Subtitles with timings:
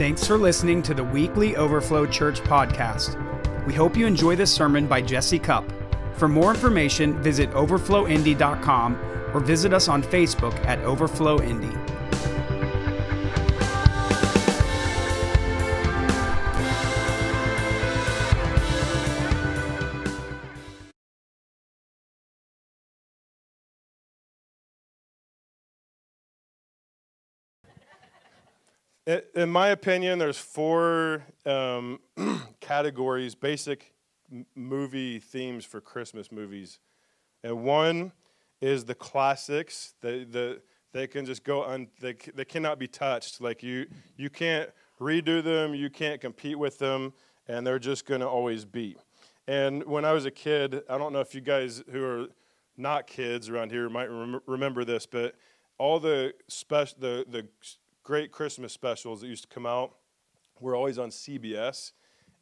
[0.00, 3.18] Thanks for listening to the weekly Overflow Church podcast.
[3.66, 5.70] We hope you enjoy this sermon by Jesse Cupp.
[6.14, 8.98] For more information, visit overflowindy.com
[9.34, 11.76] or visit us on Facebook at Overflow Indy.
[29.34, 31.98] In my opinion, there's four um,
[32.60, 33.92] categories, basic
[34.54, 36.78] movie themes for Christmas movies.
[37.42, 38.12] And one
[38.60, 39.94] is the classics.
[40.00, 43.40] The, the, they can just go on, they, they cannot be touched.
[43.40, 44.70] Like you, you can't
[45.00, 47.12] redo them, you can't compete with them,
[47.48, 48.96] and they're just going to always be.
[49.48, 52.26] And when I was a kid, I don't know if you guys who are
[52.76, 55.34] not kids around here might rem- remember this, but
[55.78, 57.48] all the special, the, the
[58.10, 59.94] great Christmas specials that used to come out
[60.58, 61.92] were always on CBS,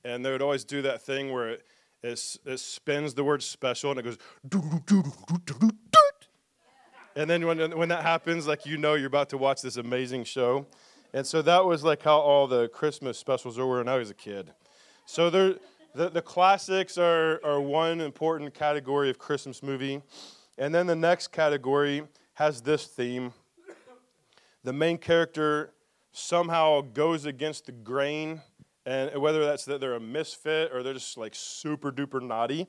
[0.03, 1.67] and they would always do that thing where it,
[2.03, 4.17] it, it spins the word special and it goes.
[7.15, 10.25] And then when, when that happens, like you know you're about to watch this amazing
[10.25, 10.65] show.
[11.13, 14.15] And so that was like how all the Christmas specials were when I was a
[14.15, 14.55] kid.
[15.05, 15.57] So there,
[15.95, 20.01] the, the classics are, are one important category of Christmas movie.
[20.57, 22.05] And then the next category
[22.37, 23.35] has this theme
[24.65, 25.73] the main character
[26.13, 28.43] somehow goes against the grain,
[28.85, 32.67] and whether that's that they're a misfit or they're just like super duper naughty,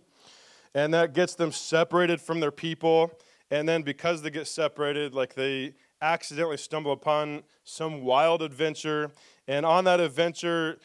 [0.76, 3.12] and that gets them separated from their people.
[3.52, 9.12] And then because they get separated, like they accidentally stumble upon some wild adventure,
[9.48, 10.78] and on that adventure,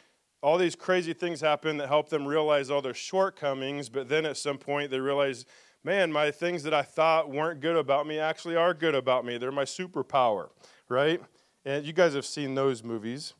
[0.42, 4.36] all these crazy things happen that help them realize all their shortcomings, but then at
[4.36, 5.44] some point they realize,
[5.84, 9.38] man, my things that I thought weren't good about me actually are good about me.
[9.38, 10.48] They're my superpower
[10.88, 11.20] right?
[11.64, 13.34] And you guys have seen those movies.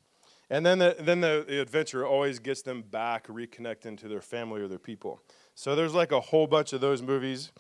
[0.51, 4.61] And then the, then the, the adventure always gets them back reconnecting to their family
[4.61, 5.21] or their people.
[5.55, 7.53] So there's like a whole bunch of those movies.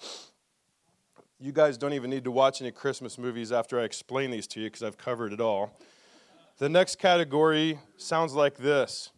[1.39, 4.61] You guys don't even need to watch any Christmas movies after I explain these to
[4.61, 5.78] you because I've covered it all.
[6.59, 9.11] The next category sounds like this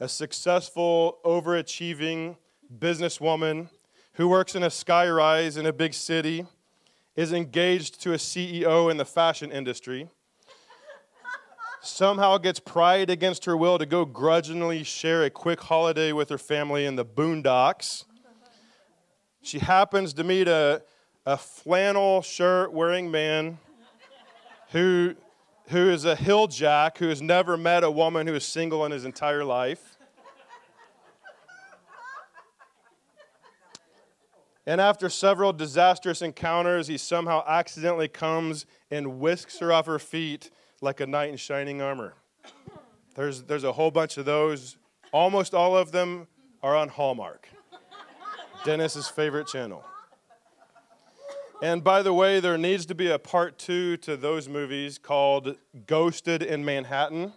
[0.00, 2.36] a successful, overachieving
[2.78, 3.68] businesswoman
[4.14, 6.46] who works in a skyrise in a big city
[7.16, 10.08] is engaged to a CEO in the fashion industry,
[11.80, 16.38] somehow gets pride against her will to go grudgingly share a quick holiday with her
[16.38, 18.04] family in the boondocks.
[19.42, 20.82] She happens to meet a,
[21.26, 23.58] a flannel shirt wearing man
[24.70, 25.14] who,
[25.68, 28.92] who is a hill jack who has never met a woman who is single in
[28.92, 29.91] his entire life.
[34.66, 40.50] And after several disastrous encounters, he somehow accidentally comes and whisks her off her feet
[40.80, 42.14] like a knight in shining armor.
[43.14, 44.76] There's, there's a whole bunch of those.
[45.12, 46.28] Almost all of them
[46.62, 47.48] are on Hallmark,
[48.64, 49.84] Dennis's favorite channel.
[51.60, 55.56] And by the way, there needs to be a part two to those movies called
[55.86, 57.32] Ghosted in Manhattan,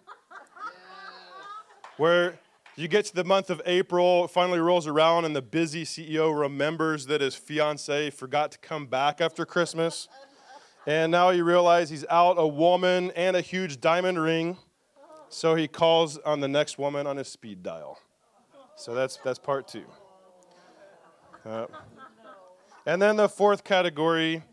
[1.97, 2.39] where
[2.77, 7.05] you get to the month of April, finally rolls around, and the busy CEO remembers
[7.05, 10.09] that his fiance forgot to come back after Christmas.
[10.85, 14.57] And now he realizes he's out a woman and a huge diamond ring.
[15.29, 17.97] So he calls on the next woman on his speed dial.
[18.75, 19.85] So that's, that's part two.
[21.45, 21.67] Uh,
[22.85, 24.43] and then the fourth category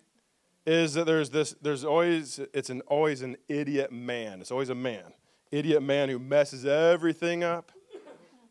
[0.65, 4.41] is that there's this, there's always, it's an, always an idiot man.
[4.41, 5.13] It's always a man.
[5.51, 7.73] Idiot man who messes everything up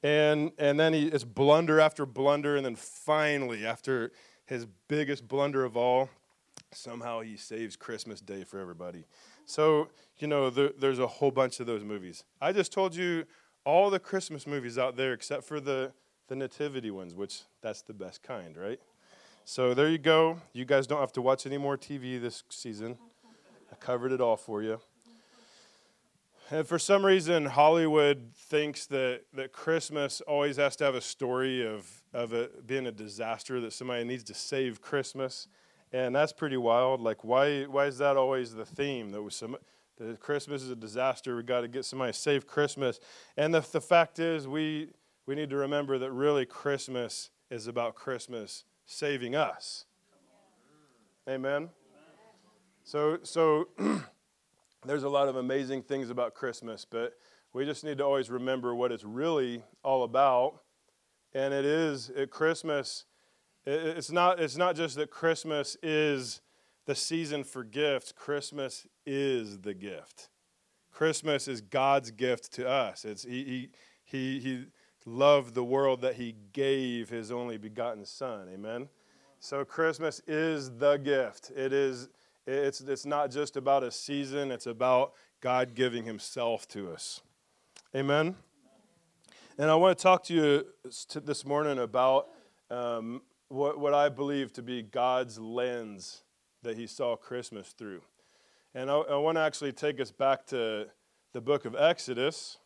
[0.04, 2.56] and, and then he, it's blunder after blunder.
[2.56, 4.12] And then finally, after
[4.46, 6.10] his biggest blunder of all,
[6.72, 9.06] somehow he saves Christmas Day for everybody.
[9.46, 12.24] So, you know, there, there's a whole bunch of those movies.
[12.42, 13.26] I just told you
[13.66, 15.94] all the Christmas movies out there except for the,
[16.28, 18.80] the nativity ones, which that's the best kind, right?
[19.46, 20.40] So there you go.
[20.54, 22.98] You guys don't have to watch any more TV this season.
[23.72, 24.80] I covered it all for you.
[26.54, 31.66] And for some reason, Hollywood thinks that, that Christmas always has to have a story
[31.66, 35.48] of, of it being a disaster, that somebody needs to save Christmas.
[35.94, 37.00] And that's pretty wild.
[37.00, 39.12] Like, why, why is that always the theme?
[39.12, 39.56] That was some,
[39.98, 41.38] that Christmas is a disaster.
[41.38, 43.00] We got to get somebody to save Christmas.
[43.38, 44.90] And the, the fact is, we,
[45.26, 49.86] we need to remember that really Christmas is about Christmas saving us.
[51.30, 51.70] Amen.
[52.84, 53.70] So, so
[54.86, 57.14] there's a lot of amazing things about Christmas, but
[57.54, 60.62] we just need to always remember what it's really all about.
[61.34, 63.06] And it is at Christmas,
[63.66, 66.42] it's not, it's not just that Christmas is
[66.86, 70.30] the season for gifts, Christmas is the gift.
[70.92, 73.06] Christmas is God's gift to us.
[73.06, 73.70] It's he he
[74.04, 74.66] he, he
[75.06, 78.50] loved the world that he gave his only begotten son.
[78.54, 78.90] Amen.
[79.40, 81.52] So Christmas is the gift.
[81.56, 82.10] It is
[82.48, 87.22] it's it's not just about a season, it's about God giving himself to us.
[87.96, 88.36] Amen.
[89.58, 90.66] And I want to talk to you
[91.24, 92.30] this morning about
[92.70, 96.24] um, what, what I believe to be God's lens
[96.64, 98.02] that he saw Christmas through.
[98.74, 100.88] And I, I want to actually take us back to
[101.34, 102.58] the book of Exodus.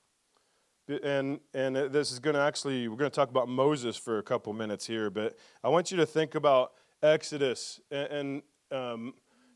[0.87, 4.23] And, and this is going to actually, we're going to talk about Moses for a
[4.23, 7.81] couple minutes here, but I want you to think about Exodus.
[7.89, 8.41] And, and
[8.71, 9.13] um,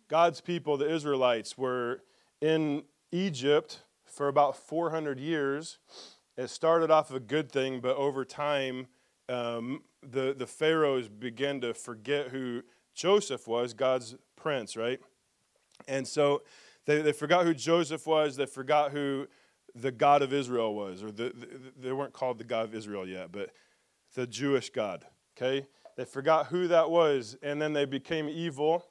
[0.09, 2.01] God's people, the Israelites, were
[2.41, 5.77] in Egypt for about 400 years.
[6.35, 8.87] It started off a good thing, but over time,
[9.29, 12.63] um, the, the pharaohs began to forget who
[12.95, 14.99] Joseph was, God's prince, right?
[15.87, 16.41] And so
[16.85, 18.35] they, they forgot who Joseph was.
[18.35, 19.27] They forgot who
[19.75, 21.03] the God of Israel was.
[21.03, 21.47] Or the, the,
[21.79, 23.51] they weren't called the God of Israel yet, but
[24.15, 25.05] the Jewish God,
[25.37, 25.67] okay?
[25.95, 28.85] They forgot who that was, and then they became evil.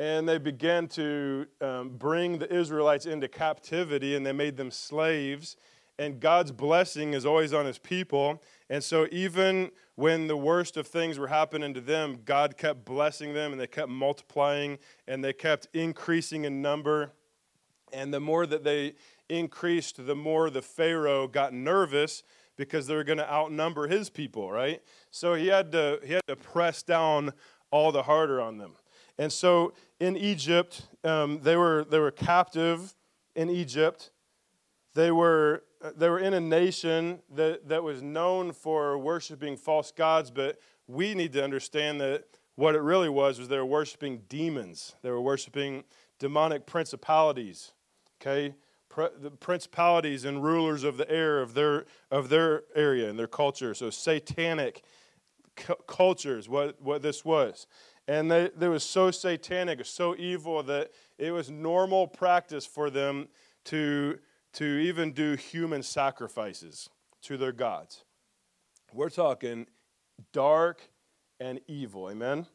[0.00, 5.58] And they began to um, bring the Israelites into captivity, and they made them slaves.
[5.98, 8.42] And God's blessing is always on his people.
[8.70, 13.34] And so, even when the worst of things were happening to them, God kept blessing
[13.34, 17.12] them and they kept multiplying and they kept increasing in number.
[17.92, 18.94] And the more that they
[19.28, 22.22] increased, the more the Pharaoh got nervous
[22.56, 24.80] because they were going to outnumber his people, right?
[25.10, 27.34] So he had to he had to press down
[27.70, 28.76] all the harder on them.
[29.20, 32.94] And so in Egypt, um, they were they were captive
[33.36, 34.12] in Egypt.
[34.94, 35.62] They were
[35.94, 41.12] they were in a nation that, that was known for worshiping false gods, but we
[41.12, 42.24] need to understand that
[42.54, 44.94] what it really was was they were worshiping demons.
[45.02, 45.84] They were worshiping
[46.18, 47.72] demonic principalities.
[48.20, 48.54] Okay?
[49.20, 53.74] the principalities and rulers of the air of their of their area and their culture.
[53.74, 54.82] So satanic
[55.60, 57.66] cu- cultures, what, what this was.
[58.08, 63.28] And they, they was so satanic, so evil that it was normal practice for them
[63.66, 64.18] to
[64.52, 66.90] to even do human sacrifices
[67.22, 68.04] to their gods.
[68.92, 69.66] We're talking
[70.32, 70.90] dark
[71.38, 72.10] and evil.
[72.10, 72.46] Amen?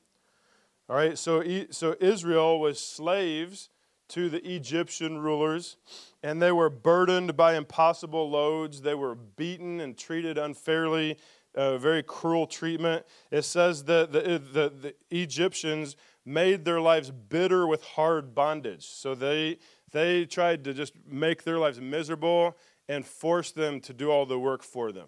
[0.89, 3.69] All right, so, so Israel was slaves
[4.09, 5.77] to the Egyptian rulers,
[6.21, 8.81] and they were burdened by impossible loads.
[8.81, 11.17] They were beaten and treated unfairly,
[11.55, 13.05] uh, very cruel treatment.
[13.31, 18.85] It says that the, the, the Egyptians made their lives bitter with hard bondage.
[18.85, 19.59] So they,
[19.91, 22.55] they tried to just make their lives miserable
[22.87, 25.07] and force them to do all the work for them.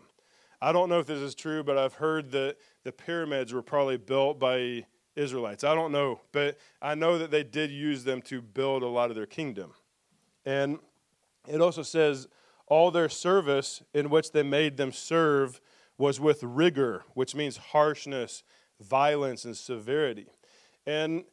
[0.62, 3.98] I don't know if this is true, but I've heard that the pyramids were probably
[3.98, 4.86] built by
[5.16, 5.64] Israelites.
[5.64, 9.10] I don't know, but I know that they did use them to build a lot
[9.10, 9.74] of their kingdom.
[10.46, 10.80] And
[11.48, 12.28] it also says,
[12.68, 15.62] all their service in which they made them serve
[15.98, 18.44] was with rigor, which means harshness,
[18.80, 20.28] violence, and severity.
[20.86, 21.24] And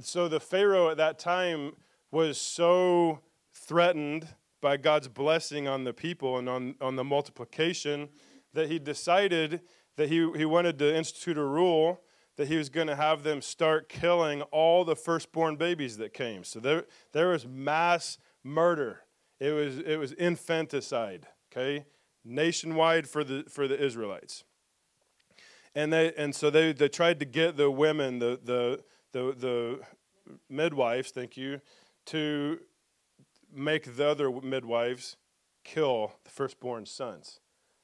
[0.00, 1.72] so the Pharaoh at that time
[2.10, 3.20] was so
[3.52, 4.28] threatened
[4.60, 8.08] by God's blessing on the people and on, on the multiplication
[8.54, 9.60] that he decided
[9.96, 12.00] that he, he wanted to institute a rule
[12.36, 16.44] that he was going to have them start killing all the firstborn babies that came.
[16.44, 19.00] So there, there was mass murder.
[19.40, 21.84] It was, it was infanticide, okay,
[22.28, 24.44] nationwide for the, for the Israelites.
[25.74, 29.80] And, they, and so they, they tried to get the women, the, the, the, the
[30.48, 31.60] midwives, thank you,
[32.06, 32.58] to
[33.52, 35.16] make the other midwives
[35.64, 37.40] kill the firstborn sons.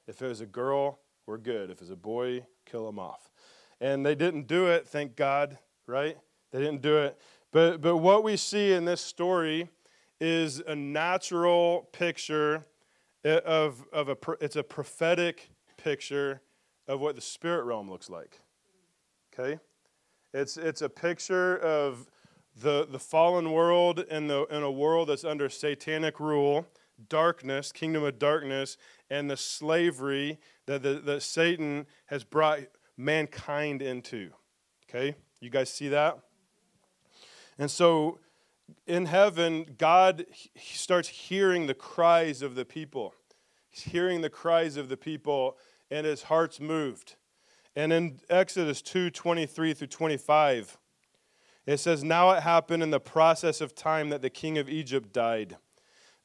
[0.06, 1.70] If it was a girl, we're good.
[1.70, 3.30] If it's a boy, kill them off.
[3.80, 6.16] And they didn't do it, thank God, right?
[6.52, 7.18] They didn't do it.
[7.52, 9.68] But, but what we see in this story
[10.20, 12.64] is a natural picture
[13.24, 16.40] of, of a, it's a prophetic picture
[16.86, 18.40] of what the spirit realm looks like.
[19.32, 19.58] Okay?
[20.32, 22.10] It's, it's a picture of
[22.60, 26.66] the, the fallen world in, the, in a world that's under satanic rule,
[27.08, 28.76] darkness, kingdom of darkness,
[29.10, 32.60] and the slavery that, the, that Satan has brought
[32.96, 34.30] mankind into.
[34.88, 35.16] Okay?
[35.40, 36.18] You guys see that?
[37.58, 38.18] And so
[38.86, 43.14] in heaven, God he starts hearing the cries of the people.
[43.68, 45.56] He's hearing the cries of the people,
[45.90, 47.16] and his heart's moved.
[47.76, 50.78] And in Exodus 2 23 through 25,
[51.66, 55.12] it says, Now it happened in the process of time that the king of Egypt
[55.12, 55.56] died.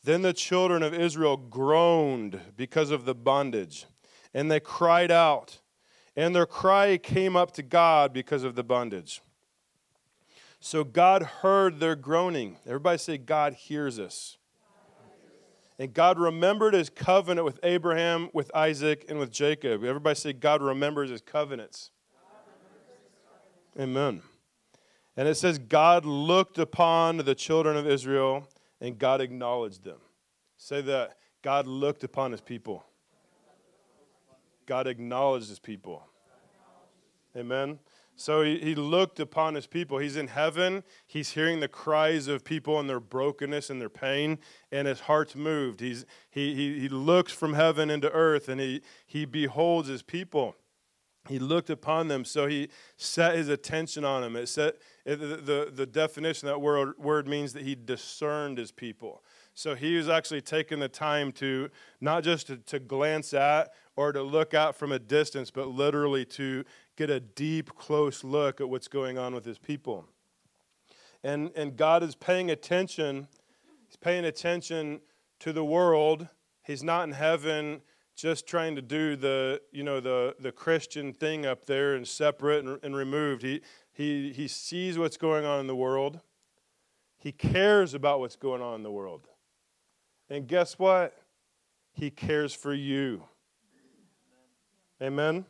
[0.03, 3.85] Then the children of Israel groaned because of the bondage,
[4.33, 5.59] and they cried out,
[6.15, 9.21] and their cry came up to God because of the bondage.
[10.59, 12.57] So God heard their groaning.
[12.65, 14.37] Everybody say, God hears us.
[15.77, 19.85] And God remembered his covenant with Abraham, with Isaac, and with Jacob.
[19.85, 21.91] Everybody say, God remembers his covenants.
[23.79, 24.21] Amen.
[25.15, 28.47] And it says, God looked upon the children of Israel
[28.81, 29.99] and God acknowledged them.
[30.57, 31.17] Say that.
[31.41, 32.85] God looked upon his people.
[34.65, 36.05] God acknowledged his people.
[37.35, 37.79] Amen.
[38.19, 39.97] So he, he looked upon his people.
[39.97, 40.83] He's in heaven.
[41.07, 44.39] He's hearing the cries of people and their brokenness and their pain,
[44.73, 45.79] and his heart's moved.
[45.79, 50.57] He's, he, he, he looks from heaven into earth and he, he beholds his people.
[51.29, 54.35] He looked upon them, so he set his attention on them.
[54.35, 58.71] It set, it, the, the, definition of that word, word means that he discerned his
[58.71, 59.23] people.
[59.53, 61.69] So he was actually taking the time to
[62.01, 66.25] not just to, to glance at or to look out from a distance, but literally
[66.25, 66.63] to
[66.99, 70.05] get a deep, close look at what's going on with his people.
[71.23, 73.29] And, and God is paying attention.
[73.87, 74.99] He's paying attention
[75.39, 76.27] to the world.
[76.61, 77.81] He's not in heaven
[78.17, 82.65] just trying to do the, you know, the, the Christian thing up there and separate
[82.65, 83.43] and, and removed.
[83.43, 83.61] He,
[83.93, 86.19] he, he sees what's going on in the world.
[87.17, 89.29] He cares about what's going on in the world.
[90.29, 91.17] And guess what?
[91.93, 93.23] He cares for you.
[95.01, 95.45] Amen?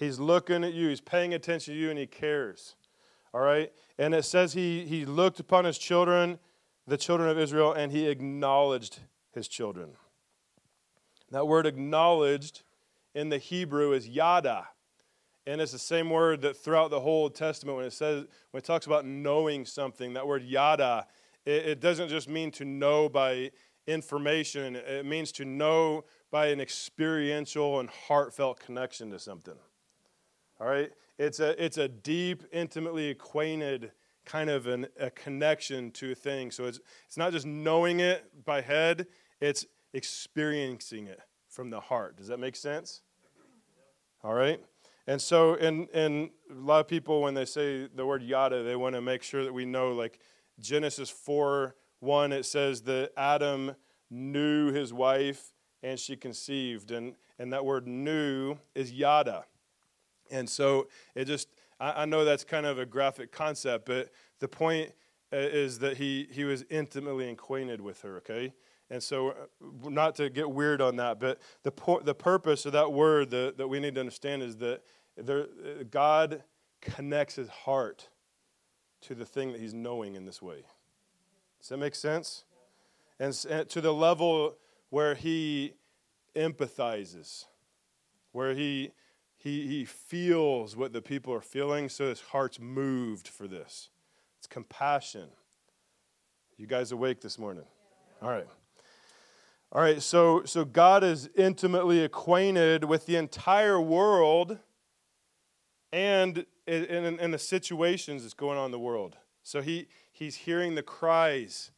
[0.00, 2.74] He's looking at you, he's paying attention to you, and he cares.
[3.34, 3.70] All right?
[3.98, 6.38] And it says he, he looked upon his children,
[6.86, 9.00] the children of Israel, and he acknowledged
[9.34, 9.90] his children.
[11.30, 12.62] That word acknowledged
[13.14, 14.68] in the Hebrew is yada.
[15.46, 18.58] And it's the same word that throughout the whole Old Testament, when it says, when
[18.58, 21.06] it talks about knowing something, that word yada,
[21.44, 23.50] it, it doesn't just mean to know by
[23.86, 29.56] information, it means to know by an experiential and heartfelt connection to something.
[30.60, 30.90] All right?
[31.18, 33.92] It's a, it's a deep, intimately acquainted
[34.24, 36.50] kind of an, a connection to a thing.
[36.50, 39.06] So it's, it's not just knowing it by head,
[39.40, 42.16] it's experiencing it from the heart.
[42.16, 43.02] Does that make sense?
[44.22, 44.60] All right?
[45.06, 48.76] And so, and, and a lot of people, when they say the word yada, they
[48.76, 50.20] want to make sure that we know, like
[50.60, 53.74] Genesis 4 1, it says that Adam
[54.10, 55.52] knew his wife
[55.82, 56.90] and she conceived.
[56.90, 59.44] And, and that word knew is yada.
[60.30, 64.48] And so it just, I, I know that's kind of a graphic concept, but the
[64.48, 64.92] point
[65.32, 68.52] uh, is that he, he was intimately acquainted with her, okay?
[68.90, 69.34] And so, uh,
[69.84, 71.72] not to get weird on that, but the,
[72.02, 74.82] the purpose of that word that, that we need to understand is that
[75.16, 76.42] there, uh, God
[76.80, 78.08] connects his heart
[79.02, 80.64] to the thing that he's knowing in this way.
[81.60, 82.44] Does that make sense?
[83.18, 84.56] And, and to the level
[84.88, 85.74] where he
[86.34, 87.44] empathizes,
[88.32, 88.92] where he
[89.42, 93.88] he, he feels what the people are feeling, so his heart's moved for this.
[94.36, 95.28] It's compassion.
[96.58, 97.64] You guys awake this morning?
[98.20, 98.46] All right.
[99.72, 104.58] All right, so, so God is intimately acquainted with the entire world
[105.90, 109.16] and in, in, in the situations that's going on in the world.
[109.42, 111.70] So he, he's hearing the cries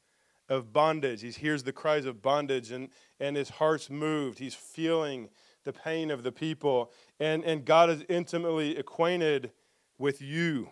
[0.48, 1.20] of bondage.
[1.20, 2.88] He hears the cries of bondage, and,
[3.20, 4.40] and his heart's moved.
[4.40, 5.28] He's feeling
[5.64, 6.90] the pain of the people.
[7.22, 9.52] And, and God is intimately acquainted
[9.96, 10.70] with you.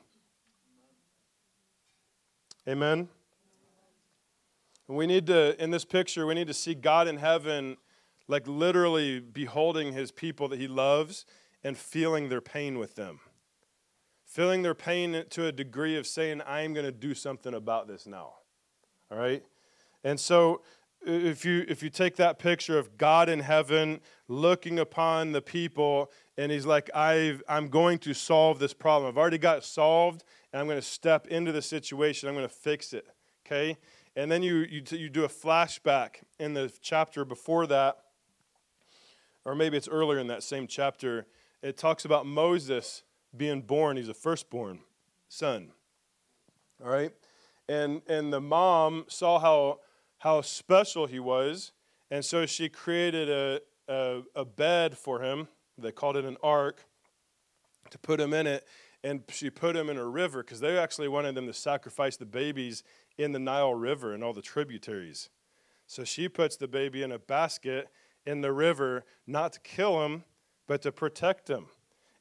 [2.69, 3.09] Amen.
[4.89, 7.77] We need to, in this picture, we need to see God in heaven,
[8.27, 11.25] like literally beholding his people that he loves
[11.63, 13.21] and feeling their pain with them.
[14.27, 18.09] Feeling their pain to a degree of saying, I'm going to do something about this
[18.09, 18.33] now.
[19.13, 19.45] All right?
[20.03, 20.63] And so
[21.03, 26.11] if you if you take that picture of God in heaven looking upon the people
[26.37, 29.09] and he's like i i'm going to solve this problem.
[29.09, 32.29] I've already got it solved and i'm going to step into the situation.
[32.29, 33.07] I'm going to fix it.
[33.47, 33.79] Okay?
[34.15, 37.99] And then you you, you do a flashback in the chapter before that
[39.45, 41.27] or maybe it's earlier in that same chapter.
[41.63, 43.03] It talks about moses
[43.35, 43.97] being born.
[43.97, 44.81] He's a firstborn
[45.29, 45.73] son.
[46.85, 47.13] All right?
[47.69, 49.81] And and the mom saw how
[50.21, 51.73] how special he was.
[52.11, 55.49] And so she created a, a, a, bed for him.
[55.79, 56.85] They called it an ark
[57.91, 58.67] to put him in it.
[59.03, 62.27] And she put him in a river because they actually wanted them to sacrifice the
[62.27, 62.83] babies
[63.17, 65.31] in the Nile River and all the tributaries.
[65.87, 67.89] So she puts the baby in a basket
[68.27, 70.25] in the river, not to kill him,
[70.67, 71.67] but to protect him.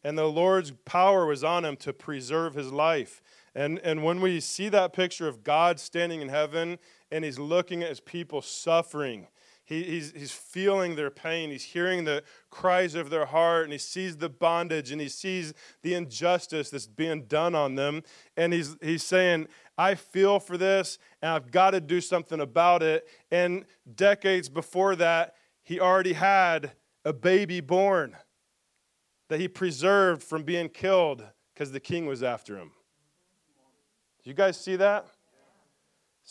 [0.05, 3.21] And the Lord's power was on him to preserve his life.
[3.53, 6.79] And, and when we see that picture of God standing in heaven
[7.11, 9.27] and he's looking at his people suffering,
[9.65, 11.51] He, he's, he's feeling their pain.
[11.51, 15.53] He's hearing the cries of their heart, and he sees the bondage and he sees
[15.83, 18.01] the injustice that's being done on them.
[18.35, 19.47] And he's, he's saying,
[19.77, 23.07] I feel for this, and I've got to do something about it.
[23.31, 26.71] And decades before that, he already had
[27.05, 28.17] a baby born
[29.29, 31.23] that he preserved from being killed
[31.53, 32.71] because the king was after him.
[34.23, 35.05] Do you guys see that?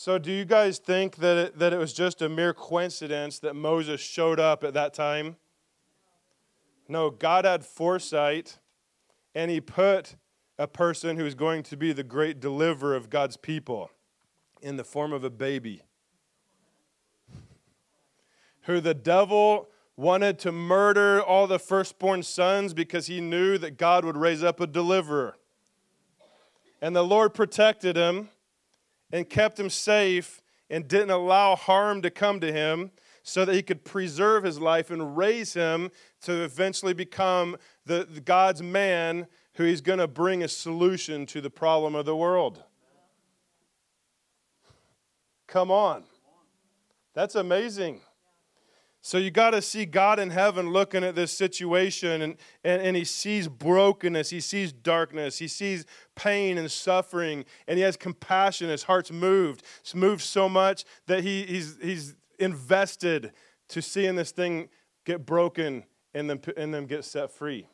[0.01, 3.53] So, do you guys think that it, that it was just a mere coincidence that
[3.53, 5.35] Moses showed up at that time?
[6.87, 8.59] No, God had foresight,
[9.35, 10.15] and He put
[10.57, 13.91] a person who is going to be the great deliverer of God's people
[14.61, 15.81] in the form of a baby.
[18.61, 24.05] Who the devil wanted to murder all the firstborn sons because he knew that God
[24.05, 25.35] would raise up a deliverer.
[26.81, 28.29] And the Lord protected him
[29.11, 32.91] and kept him safe and didn't allow harm to come to him
[33.23, 38.21] so that he could preserve his life and raise him to eventually become the, the
[38.21, 42.63] God's man who he's going to bring a solution to the problem of the world.
[45.47, 46.03] Come on.
[47.13, 48.01] That's amazing.
[49.01, 52.97] So you got to see God in heaven looking at this situation, and, and, and
[52.97, 58.69] he sees brokenness, he sees darkness, he sees pain and suffering, and he has compassion.
[58.69, 59.63] His heart's moved.
[59.79, 63.31] It's moved so much that he, he's, he's invested
[63.69, 64.67] to seeing this thing
[65.05, 67.67] get broken and then, and then get set free.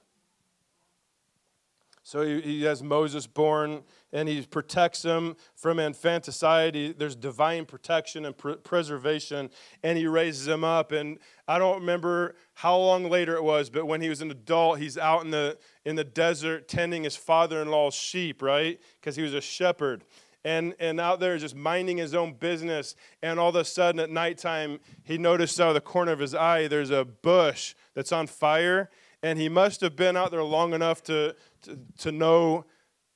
[2.05, 3.81] So he, he has Moses born
[4.13, 6.75] and he protects him from infanticide.
[6.75, 9.49] He, there's divine protection and pr- preservation,
[9.81, 10.91] and he raises him up.
[10.91, 14.77] And I don't remember how long later it was, but when he was an adult,
[14.77, 18.79] he's out in the, in the desert tending his father in law's sheep, right?
[19.01, 20.03] Because he was a shepherd.
[20.43, 22.95] And, and out there just minding his own business.
[23.23, 26.35] And all of a sudden at nighttime, he noticed out of the corner of his
[26.35, 28.91] eye there's a bush that's on fire
[29.25, 32.63] and he must have been out there long enough to, to, to know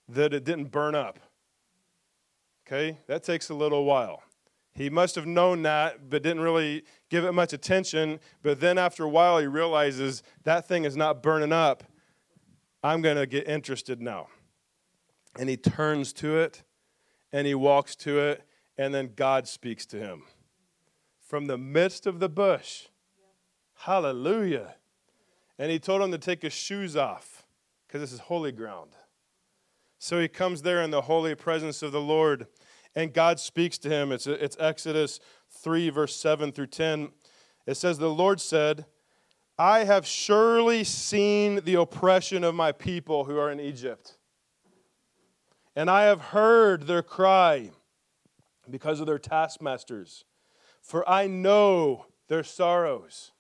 [0.08, 1.20] that it didn't burn up.
[2.66, 2.98] Okay?
[3.06, 4.24] That takes a little while.
[4.74, 8.20] He must have known that, but didn't really give it much attention.
[8.42, 11.84] But then after a while, he realizes that thing is not burning up.
[12.82, 14.30] I'm going to get interested now.
[15.38, 16.64] And he turns to it
[17.32, 18.42] and he walks to it,
[18.80, 20.24] and then God speaks to him
[21.22, 22.88] from the midst of the bush.
[23.82, 24.74] Hallelujah.
[25.60, 27.46] And he told him to take his shoes off
[27.86, 28.92] because this is holy ground.
[30.00, 32.48] So he comes there in the holy presence of the Lord,
[32.96, 34.14] and God speaks to him.
[34.14, 35.20] It's, it's Exodus
[35.50, 37.10] 3, verse 7 through 10.
[37.68, 38.86] It says, The Lord said,
[39.58, 44.18] I have surely seen the oppression of my people who are in Egypt,
[45.76, 47.72] and I have heard their cry
[48.70, 50.24] because of their taskmasters,
[50.82, 53.34] for I know their sorrows.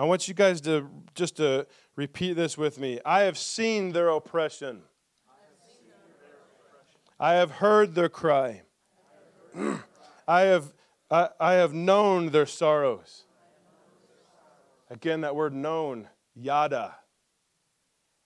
[0.00, 3.00] I want you guys to just to repeat this with me.
[3.04, 4.80] I have seen their oppression.
[7.18, 8.62] I have heard their cry.
[10.26, 10.72] I have,
[11.10, 13.24] I, I have known their sorrows.
[14.88, 16.96] Again, that word known, yada.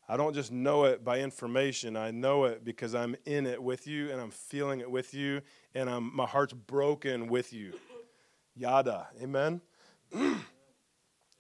[0.09, 1.97] I don't just know it by information.
[1.97, 5.41] I know it because I'm in it with you and I'm feeling it with you
[5.75, 7.73] and I'm, my heart's broken with you.
[8.55, 9.09] Yada.
[9.21, 9.61] Amen?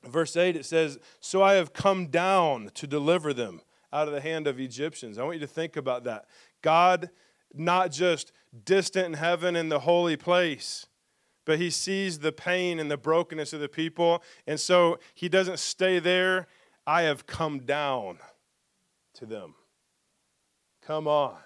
[0.06, 3.60] Verse 8, it says, So I have come down to deliver them
[3.92, 5.18] out of the hand of Egyptians.
[5.18, 6.26] I want you to think about that.
[6.62, 7.10] God,
[7.54, 8.32] not just
[8.64, 10.86] distant in heaven in the holy place,
[11.44, 14.22] but he sees the pain and the brokenness of the people.
[14.46, 16.48] And so he doesn't stay there.
[16.86, 18.18] I have come down
[19.14, 19.54] to them.
[20.82, 21.36] Come on.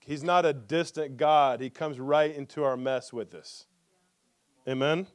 [0.00, 3.66] He's not a distant God, he comes right into our mess with us.
[4.68, 5.06] Amen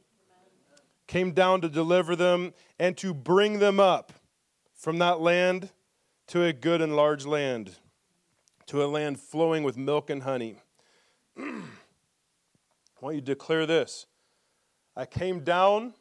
[1.08, 4.12] came down to deliver them and to bring them up
[4.74, 5.70] from that land
[6.28, 7.76] to a good and large land,
[8.66, 10.56] to a land flowing with milk and honey.
[11.38, 11.62] I
[13.00, 14.06] want you to declare this
[14.96, 15.94] I came down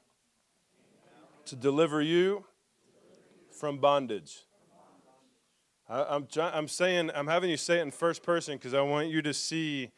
[1.45, 2.45] to deliver you
[3.51, 4.43] from bondage.
[5.89, 9.07] I, am I'm saying, I'm having you say it in first person because I want
[9.07, 9.91] you to see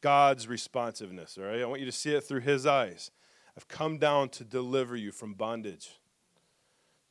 [0.00, 1.60] God's responsiveness, all right?
[1.60, 3.12] I want you to see it through His eyes.
[3.58, 5.98] I've come down to deliver you from bondage.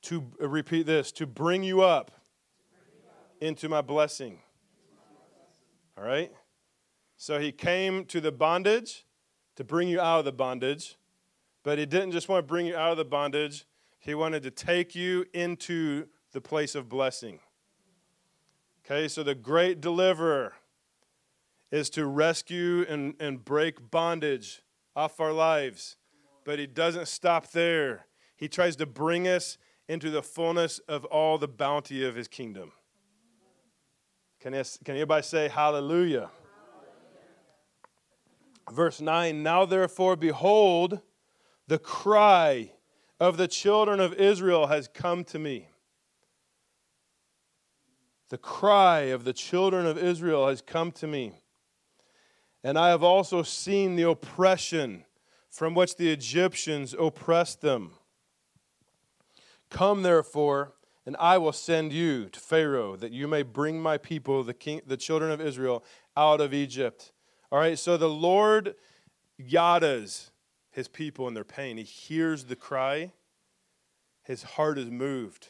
[0.04, 2.10] To uh, repeat this, to bring you up
[3.42, 4.40] into my blessing.
[5.98, 6.32] All right?
[7.18, 9.06] So he came to the bondage
[9.58, 10.96] to bring you out of the bondage,
[11.64, 13.66] but he didn't just want to bring you out of the bondage,
[14.00, 17.42] he wanted to take you into the place of blessing.
[18.86, 20.54] Okay, so the great deliverer
[21.72, 24.62] is to rescue and, and break bondage
[24.96, 25.98] off our lives
[26.48, 28.06] But he doesn't stop there.
[28.38, 29.58] He tries to bring us
[29.90, 32.72] into the fullness of all the bounty of his kingdom.
[34.40, 36.30] Can, can anybody say hallelujah?
[36.30, 36.30] hallelujah?
[38.72, 41.02] Verse 9 Now therefore, behold,
[41.68, 42.72] the cry
[43.20, 45.68] of the children of Israel has come to me.
[48.30, 51.42] The cry of the children of Israel has come to me.
[52.64, 55.04] And I have also seen the oppression
[55.50, 57.92] from which the Egyptians oppressed them.
[59.70, 60.74] Come therefore,
[61.06, 64.82] and I will send you to Pharaoh, that you may bring my people, the, king,
[64.86, 65.84] the children of Israel,
[66.16, 67.12] out of Egypt.
[67.52, 68.76] All right, so the Lord
[69.42, 70.32] yadas
[70.72, 71.78] his people in their pain.
[71.78, 73.14] He hears the cry,
[74.24, 75.48] his heart is moved.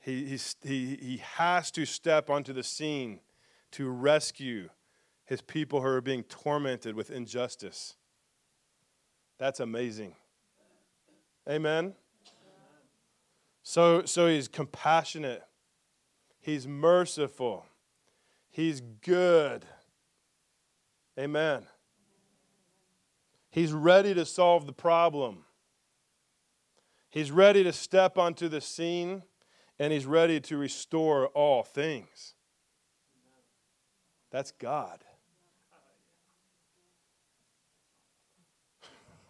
[0.00, 3.20] He, he, he has to step onto the scene
[3.72, 4.70] to rescue
[5.24, 7.96] his people who are being tormented with injustice.
[9.38, 10.14] That's amazing.
[11.48, 11.94] Amen.
[13.62, 15.42] So, so he's compassionate,
[16.40, 17.66] he's merciful,
[18.50, 19.64] he's good.
[21.18, 21.66] Amen.
[23.50, 25.44] He's ready to solve the problem.
[27.10, 29.24] He's ready to step onto the scene
[29.78, 32.34] and he's ready to restore all things.
[34.30, 35.04] That's God.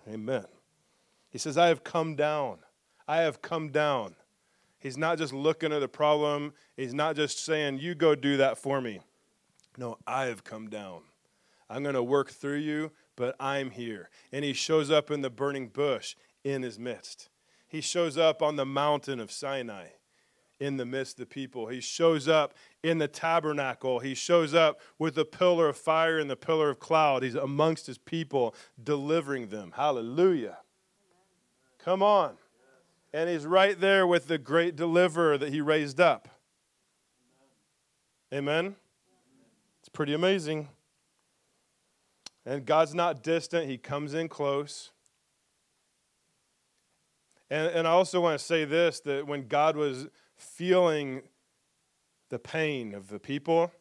[0.09, 0.47] Amen.
[1.31, 2.59] He says, I have come down.
[3.07, 4.15] I have come down.
[4.79, 6.55] He's not just looking at the problem.
[6.77, 9.01] He's not just saying, You go do that for me.
[9.77, 11.03] No, I have come down.
[11.69, 14.09] I'm going to work through you, but I'm here.
[14.33, 17.29] And he shows up in the burning bush in his midst.
[17.67, 19.89] He shows up on the mountain of Sinai
[20.61, 21.69] in the midst of the people.
[21.69, 24.01] He shows up in the tabernacle.
[24.01, 27.23] He shows up with the pillar of fire and the pillar of cloud.
[27.23, 29.73] He's amongst his people, delivering them.
[29.77, 30.59] Hallelujah.
[31.79, 32.35] Come on.
[33.13, 36.29] And he's right there with the great deliverer that he raised up.
[38.33, 38.77] Amen?
[39.81, 40.69] It's pretty amazing.
[42.45, 44.91] And God's not distant, he comes in close.
[47.51, 50.09] And, and I also want to say this that when God was
[50.39, 51.23] feeling
[52.31, 53.73] the pain of the people,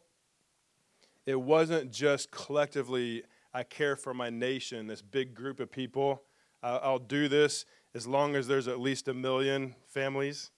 [1.26, 3.22] it wasn't just collectively,
[3.54, 6.22] I care for my nation, this big group of people.
[6.62, 10.50] I'll do this as long as there's at least a million families.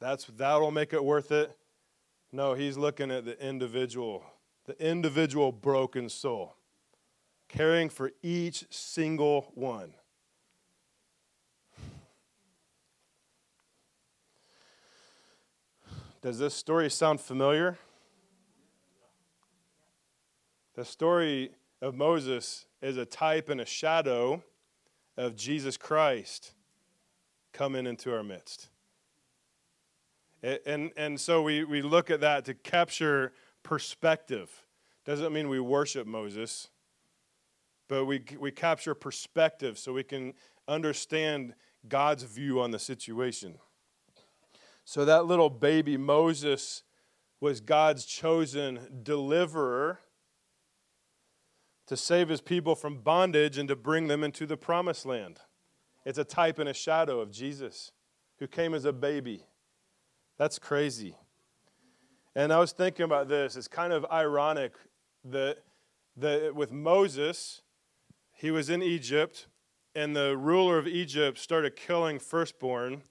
[0.00, 1.56] That's, that'll make it worth it.
[2.30, 4.22] No, he's looking at the individual,
[4.66, 6.54] the individual broken soul,
[7.48, 9.94] caring for each single one.
[16.28, 17.78] Does this story sound familiar?
[20.74, 24.42] The story of Moses is a type and a shadow
[25.16, 26.52] of Jesus Christ
[27.54, 28.68] coming into our midst.
[30.42, 34.50] And, and, so we, we look at that to capture perspective.
[35.06, 36.68] Doesn't mean we worship Moses,
[37.88, 40.34] but we, we capture perspective so we can
[40.68, 41.54] understand
[41.88, 43.54] God's view on the situation.
[44.88, 46.82] So that little baby Moses
[47.42, 50.00] was God's chosen deliverer
[51.88, 55.40] to save his people from bondage and to bring them into the promised land.
[56.06, 57.92] It's a type and a shadow of Jesus
[58.38, 59.44] who came as a baby.
[60.38, 61.16] That's crazy.
[62.34, 63.56] And I was thinking about this.
[63.56, 64.72] It's kind of ironic
[65.22, 65.58] that,
[66.16, 67.60] that with Moses,
[68.32, 69.48] he was in Egypt,
[69.94, 73.02] and the ruler of Egypt started killing firstborn,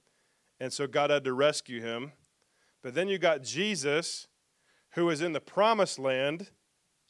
[0.59, 2.11] and so God had to rescue him.
[2.81, 4.27] But then you got Jesus,
[4.91, 6.51] who is in the promised land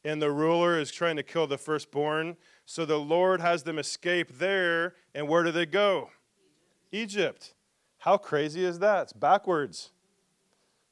[0.07, 2.38] and the ruler is trying to kill the firstborn.
[2.65, 6.12] So the Lord has them escape there, and where do they go?
[6.91, 7.53] Egypt.
[7.99, 9.03] How crazy is that?
[9.03, 9.91] It's backwards.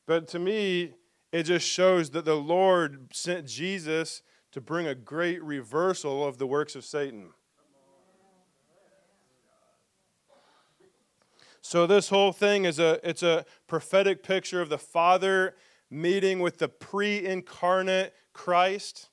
[0.05, 0.95] But to me,
[1.31, 6.47] it just shows that the Lord sent Jesus to bring a great reversal of the
[6.47, 7.31] works of Satan.
[11.67, 15.55] So this whole thing is a it's a prophetic picture of the Father
[15.89, 19.09] meeting with the pre-incarnate Christ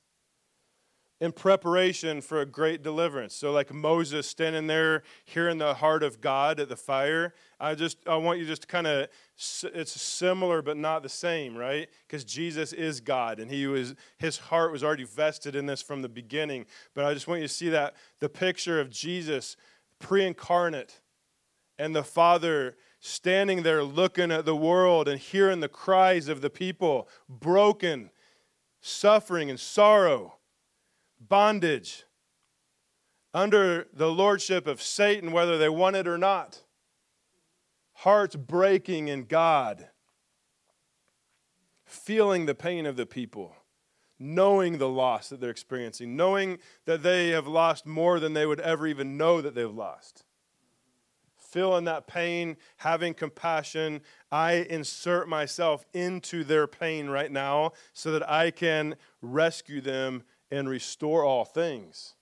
[1.19, 3.35] in preparation for a great deliverance.
[3.35, 7.97] So, like Moses standing there hearing the heart of God at the fire, I just
[8.07, 11.89] I want you just kind of it's similar but not the same, right?
[12.07, 16.03] Because Jesus is God and he was his heart was already vested in this from
[16.03, 16.67] the beginning.
[16.93, 19.57] But I just want you to see that the picture of Jesus
[19.97, 20.99] pre-incarnate
[21.83, 26.49] and the Father standing there looking at the world and hearing the cries of the
[26.49, 28.09] people broken
[28.79, 30.37] suffering and sorrow,
[31.19, 32.05] bondage.
[33.33, 36.63] under the lordship of Satan, whether they want it or not.
[37.95, 39.89] Hearts breaking in God,
[41.83, 43.57] feeling the pain of the people,
[44.17, 48.61] knowing the loss that they're experiencing, knowing that they have lost more than they would
[48.61, 50.23] ever even know that they've lost.
[51.53, 58.27] Feeling that pain, having compassion, I insert myself into their pain right now so that
[58.27, 62.15] I can rescue them and restore all things.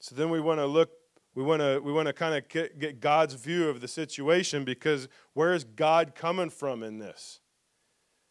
[0.00, 0.90] So then we want to look,
[1.36, 4.64] we want to we want to kind of get, get God's view of the situation
[4.64, 7.38] because where is God coming from in this?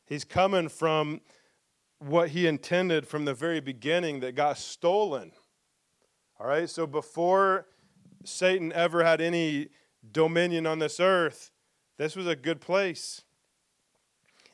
[0.05, 1.21] He's coming from
[1.99, 5.31] what he intended from the very beginning that got stolen.
[6.41, 7.67] All right, so before
[8.23, 9.67] Satan ever had any
[10.11, 11.51] dominion on this earth,
[11.99, 13.21] this was a good place.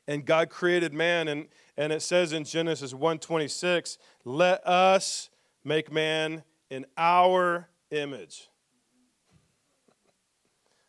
[0.05, 1.47] And God created man, and,
[1.77, 5.29] and it says in Genesis 1:26, let us
[5.63, 8.49] make man in our image.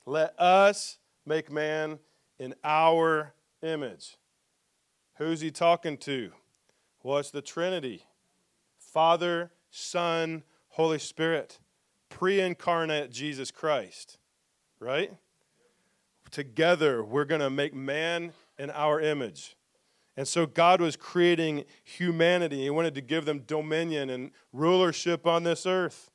[0.04, 2.00] Let us make man
[2.40, 4.16] in our image.
[5.18, 6.32] Who's he talking to?
[7.04, 8.02] Well, it's the Trinity
[8.80, 10.42] Father, Son,
[10.78, 11.58] Holy Spirit,
[12.08, 14.16] pre incarnate Jesus Christ,
[14.78, 15.10] right?
[16.30, 19.56] Together, we're going to make man in our image.
[20.16, 22.62] And so God was creating humanity.
[22.62, 26.12] He wanted to give them dominion and rulership on this earth.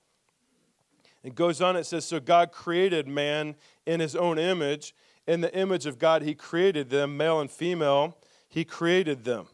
[1.23, 4.95] It goes on, it says, So God created man in his own image.
[5.27, 8.17] In the image of God, he created them, male and female.
[8.47, 9.47] He created them.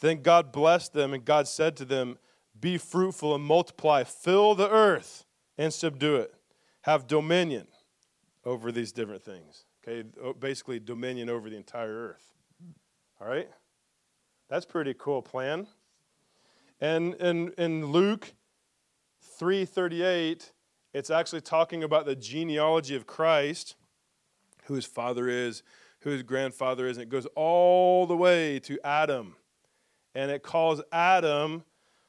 [0.00, 2.18] Then God blessed them, and God said to them,
[2.58, 5.24] Be fruitful and multiply, fill the earth
[5.58, 6.34] and subdue it.
[6.82, 7.66] Have dominion
[8.44, 9.64] over these different things.
[9.86, 12.32] Okay, basically, dominion over the entire earth.
[13.20, 13.48] All right?
[14.48, 15.66] That's pretty cool plan.
[16.80, 18.34] And in, in Luke
[19.40, 20.52] 3:38,
[20.92, 23.76] it's actually talking about the genealogy of Christ,
[24.64, 25.62] who his father is,
[26.00, 29.36] who his grandfather is, and it goes all the way to Adam.
[30.14, 31.64] And it calls Adam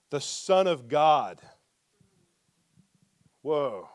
[0.10, 1.42] the son of God.
[3.42, 3.90] Whoa.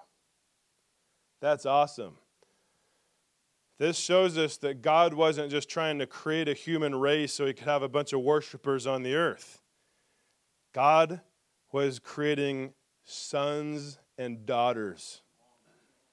[1.40, 2.16] That's awesome.
[3.78, 7.54] This shows us that God wasn't just trying to create a human race so he
[7.54, 9.60] could have a bunch of worshipers on the earth.
[10.74, 11.22] God
[11.72, 15.22] was creating sons and daughters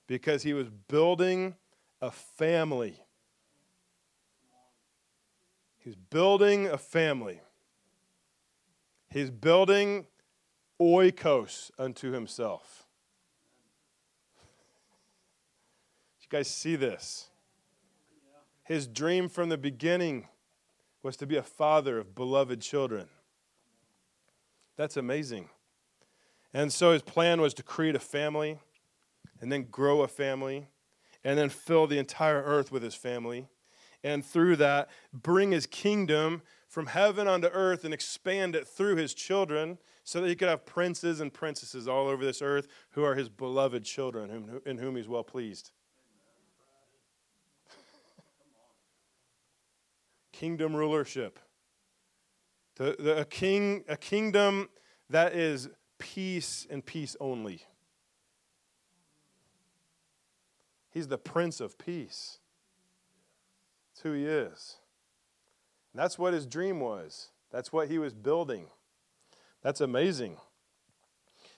[0.07, 1.55] because he was building
[2.01, 3.03] a family.
[5.77, 7.41] He's building a family.
[9.17, 10.05] He's building
[10.79, 12.85] oikos unto himself.
[16.19, 17.31] Did You guys see this?
[18.63, 20.27] His dream from the beginning
[21.01, 23.07] was to be a father of beloved children.
[24.75, 25.49] That's amazing.
[26.53, 28.59] And so his plan was to create a family
[29.41, 30.67] and then grow a family
[31.23, 33.47] and then fill the entire earth with his family.
[34.03, 39.13] And through that, bring his kingdom from heaven onto earth and expand it through his
[39.13, 43.15] children so that he could have princes and princesses all over this earth who are
[43.15, 45.71] his beloved children in whom he's well pleased.
[50.37, 51.39] kingdom rulership.
[52.75, 54.69] The, the, a, king, a kingdom
[55.09, 57.63] that is peace and peace only.
[60.91, 62.37] He's the Prince of Peace.
[63.89, 64.77] That's who he is.
[65.97, 67.29] That's what his dream was.
[67.51, 68.67] That's what he was building.
[69.63, 70.37] That's amazing.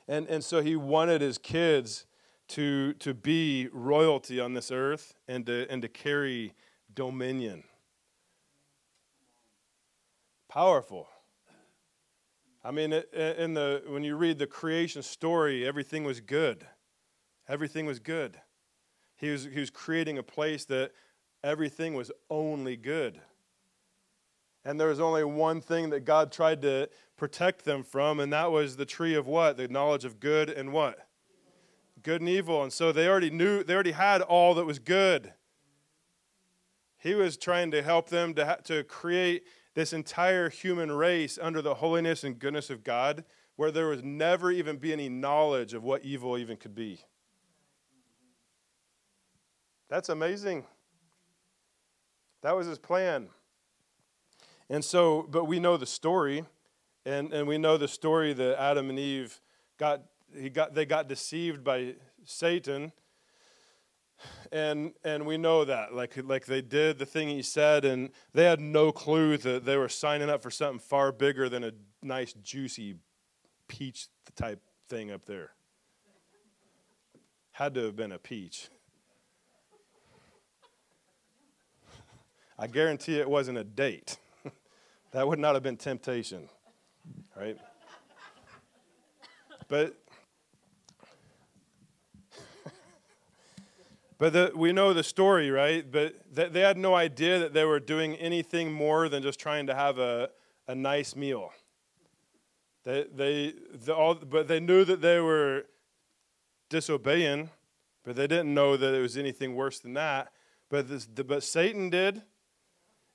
[0.07, 2.05] And, and so he wanted his kids
[2.49, 6.53] to, to be royalty on this earth and to, and to carry
[6.93, 7.63] dominion.
[10.47, 11.07] Powerful.
[12.63, 16.65] I mean, in the, when you read the creation story, everything was good.
[17.47, 18.37] Everything was good.
[19.15, 20.91] He was, he was creating a place that
[21.43, 23.19] everything was only good.
[24.65, 28.51] And there was only one thing that God tried to protect them from, and that
[28.51, 29.57] was the tree of what?
[29.57, 31.07] The knowledge of good and what?
[32.01, 32.63] Good and evil.
[32.63, 35.33] And so they already knew, they already had all that was good.
[36.97, 39.43] He was trying to help them to, ha- to create
[39.73, 43.23] this entire human race under the holiness and goodness of God,
[43.55, 47.01] where there would never even be any knowledge of what evil even could be.
[49.89, 50.65] That's amazing.
[52.41, 53.29] That was his plan.
[54.69, 56.45] And so, but we know the story,
[57.05, 59.41] and, and we know the story that Adam and Eve
[59.77, 60.03] got,
[60.37, 62.91] he got, they got deceived by Satan.
[64.51, 68.43] And and we know that like like they did the thing he said and they
[68.43, 72.33] had no clue that they were signing up for something far bigger than a nice
[72.33, 72.95] juicy
[73.69, 75.51] peach type thing up there.
[77.51, 78.67] Had to have been a peach.
[82.59, 84.17] I guarantee it wasn't a date
[85.11, 86.49] that would not have been temptation
[87.35, 87.57] right
[89.67, 89.95] but
[94.19, 95.89] But the, we know the story, right?
[95.89, 99.65] But th- they had no idea that they were doing anything more than just trying
[99.67, 100.29] to have a,
[100.67, 101.51] a nice meal.
[102.83, 105.67] They, they, the, all, but they knew that they were
[106.69, 107.49] disobeying,
[108.03, 110.33] but they didn't know that it was anything worse than that.
[110.69, 112.21] But, this, the, but Satan did.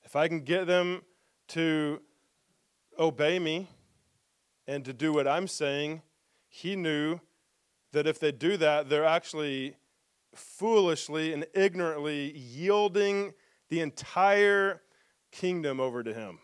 [0.03, 1.03] If I can get them
[1.49, 2.01] to
[2.97, 3.69] obey me
[4.67, 6.01] and to do what I'm saying,
[6.47, 7.19] he knew
[7.91, 9.75] that if they do that, they're actually
[10.33, 13.33] foolishly and ignorantly yielding
[13.69, 14.81] the entire
[15.31, 16.39] kingdom over to him.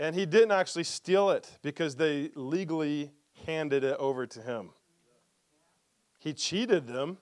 [0.00, 3.10] And he didn't actually steal it because they legally
[3.46, 4.70] handed it over to him.
[6.18, 7.18] He cheated them,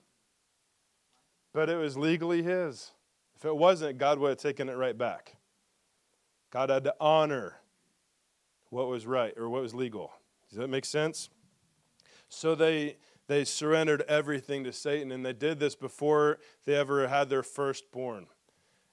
[1.53, 2.91] but it was legally his.
[3.35, 5.36] If it wasn't, God would have taken it right back.
[6.51, 7.57] God had to honor
[8.69, 10.11] what was right or what was legal.
[10.49, 11.29] Does that make sense?
[12.29, 17.29] So they they surrendered everything to Satan, and they did this before they ever had
[17.29, 18.27] their firstborn.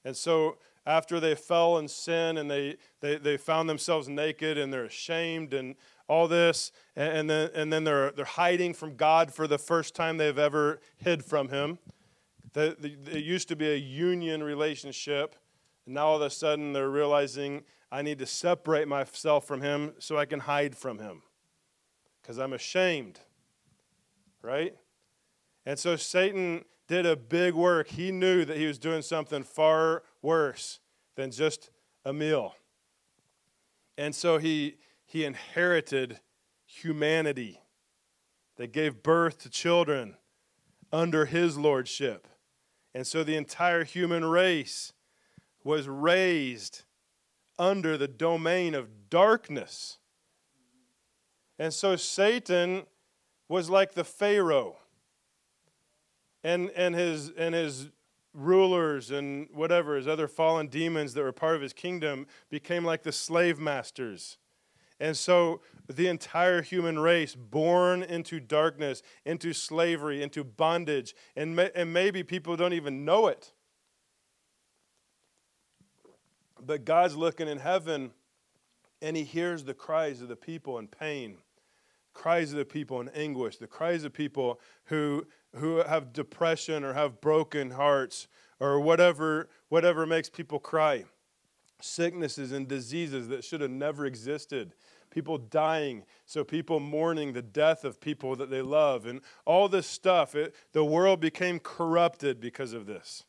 [0.04, 4.70] And so, after they fell in sin and they, they, they found themselves naked and
[4.70, 5.76] they're ashamed and
[6.08, 9.94] all this, and, and then, and then they're, they're hiding from God for the first
[9.94, 11.78] time they've ever hid from Him.
[12.54, 15.36] It used to be a union relationship,
[15.86, 19.94] and now all of a sudden they're realizing I need to separate myself from Him
[19.98, 21.22] so I can hide from Him
[22.20, 23.20] because I'm ashamed
[24.44, 24.76] right?
[25.66, 27.88] And so Satan did a big work.
[27.88, 30.80] He knew that he was doing something far worse
[31.16, 31.70] than just
[32.04, 32.54] a meal.
[33.96, 36.20] And so he, he inherited
[36.66, 37.60] humanity.
[38.56, 40.16] They gave birth to children
[40.92, 42.28] under his lordship.
[42.94, 44.92] And so the entire human race
[45.64, 46.82] was raised
[47.58, 49.98] under the domain of darkness.
[51.58, 52.84] And so Satan
[53.48, 54.76] was like the Pharaoh
[56.42, 57.88] and, and, his, and his
[58.34, 63.02] rulers and whatever, his other fallen demons that were part of his kingdom became like
[63.02, 64.36] the slave masters.
[65.00, 71.70] And so the entire human race, born into darkness, into slavery, into bondage, and, may,
[71.74, 73.53] and maybe people don't even know it.
[76.60, 78.12] But God's looking in heaven
[79.02, 81.38] and he hears the cries of the people in pain
[82.14, 86.94] cries of the people in anguish, the cries of people who, who have depression or
[86.94, 88.28] have broken hearts
[88.60, 91.04] or whatever, whatever makes people cry.
[91.80, 94.72] Sicknesses and diseases that should have never existed.
[95.10, 99.86] People dying, so people mourning the death of people that they love, and all this
[99.86, 100.34] stuff.
[100.34, 103.24] It, the world became corrupted because of this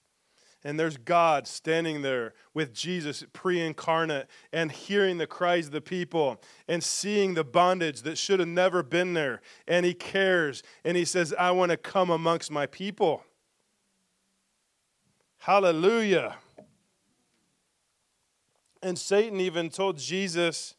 [0.66, 5.80] and there's God standing there with Jesus pre incarnate and hearing the cries of the
[5.80, 9.42] people and seeing the bondage that should have never been there.
[9.68, 13.24] And He cares and He says, I want to come amongst my people.
[15.38, 16.38] Hallelujah.
[18.82, 20.74] And Satan even told Jesus,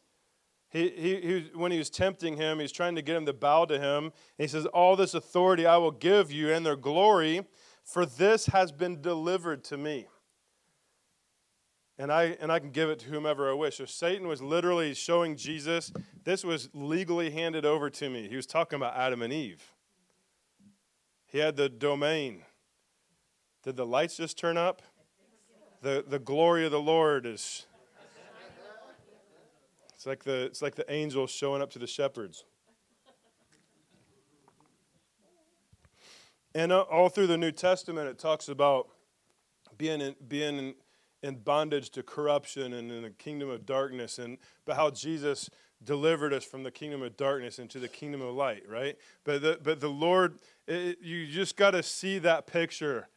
[0.69, 3.63] he, he, he, when he was tempting him, he's trying to get him to bow
[3.65, 4.11] to him.
[4.37, 7.45] he says, All this authority I will give you and their glory
[7.87, 10.07] for this has been delivered to me.
[11.97, 13.77] And I, and I can give it to whomever I wish.
[13.77, 15.91] So Satan was literally showing Jesus,
[16.25, 18.27] this was legally handed over to me.
[18.27, 19.63] He was talking about Adam and Eve.
[21.25, 22.43] He had the domain.
[23.63, 24.81] Did the lights just turn up?
[25.81, 27.65] The, the glory of the Lord is.
[29.95, 32.43] It's like, the, it's like the angels showing up to the shepherds.
[36.55, 38.89] And uh, all through the New Testament, it talks about
[39.77, 40.75] being in, being in,
[41.21, 45.49] in bondage to corruption and in the kingdom of darkness, and but how Jesus
[45.83, 48.97] delivered us from the kingdom of darkness into the kingdom of light, right?
[49.23, 53.09] But the, but the Lord, it, you just got to see that picture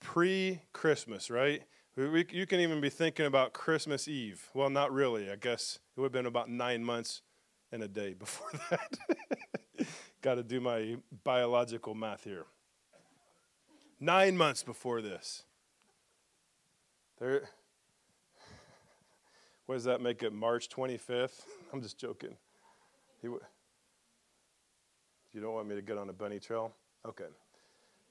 [0.00, 1.62] pre Christmas, right?
[1.96, 4.48] We, you can even be thinking about Christmas Eve.
[4.54, 5.30] Well, not really.
[5.30, 7.22] I guess it would have been about nine months
[7.72, 8.98] and a day before that.
[10.22, 12.46] got to do my biological math here
[14.00, 15.44] nine months before this.
[17.20, 17.48] There,
[19.66, 20.32] what does that make it?
[20.32, 21.42] March 25th?
[21.72, 22.36] I'm just joking.
[23.20, 23.40] He, you
[25.40, 26.72] don't want me to get on a bunny trail?
[27.06, 27.26] Okay.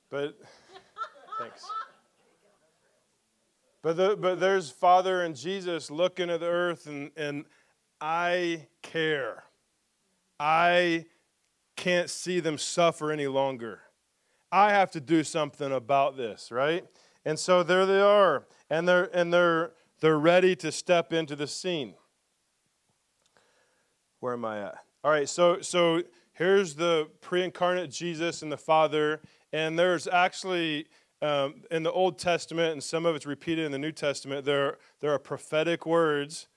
[0.10, 0.38] But
[1.40, 1.66] thanks.
[3.82, 7.46] But, the, but there's Father and Jesus looking at the earth, and, and
[8.02, 9.44] I care.
[10.40, 11.06] I
[11.76, 13.82] can't see them suffer any longer.
[14.52, 16.86] I have to do something about this, right?
[17.26, 21.48] And so there they are, and they're and they're they're ready to step into the
[21.48, 21.96] scene.
[24.20, 24.78] Where am I at?
[25.04, 29.22] All right, so so here's the pre-incarnate Jesus and the Father,
[29.52, 30.88] and there's actually
[31.22, 34.46] um, in the Old Testament, and some of it's repeated in the New Testament.
[34.46, 36.48] There there are prophetic words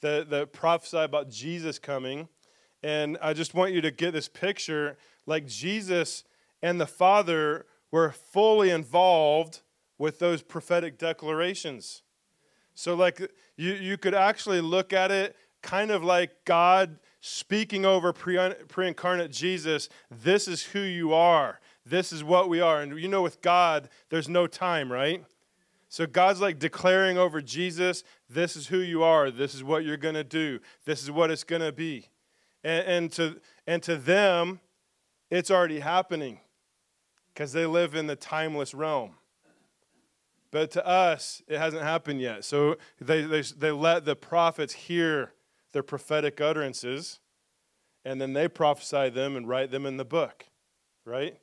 [0.00, 2.28] that that prophesy about Jesus coming,
[2.84, 4.96] and I just want you to get this picture,
[5.26, 6.22] like Jesus
[6.62, 9.60] and the Father were fully involved
[9.98, 12.02] with those prophetic declarations.
[12.74, 13.20] So, like,
[13.56, 18.38] you, you could actually look at it kind of like God speaking over pre
[18.88, 21.60] incarnate Jesus, this is who you are.
[21.84, 22.80] This is what we are.
[22.80, 25.24] And you know, with God, there's no time, right?
[25.88, 29.30] So God's like declaring over Jesus, this is who you are.
[29.30, 30.60] This is what you're going to do.
[30.84, 32.08] This is what it's going to be.
[32.62, 34.60] And, and, to, and to them,
[35.30, 36.40] it's already happening
[37.40, 39.12] because they live in the timeless realm.
[40.50, 42.44] But to us, it hasn't happened yet.
[42.44, 45.32] So they, they, they let the prophets hear
[45.72, 47.18] their prophetic utterances,
[48.04, 50.48] and then they prophesy them and write them in the book,
[51.06, 51.38] right?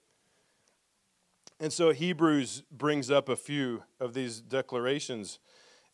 [1.60, 5.40] And so Hebrews brings up a few of these declarations.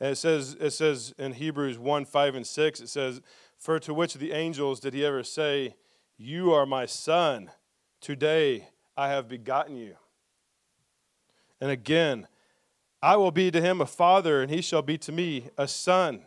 [0.01, 3.21] And it says, it says in Hebrews 1 5 and 6, it says,
[3.57, 5.75] For to which of the angels did he ever say,
[6.17, 7.51] You are my son,
[8.01, 9.95] today I have begotten you?
[11.59, 12.27] And again,
[13.01, 16.23] I will be to him a father, and he shall be to me a son.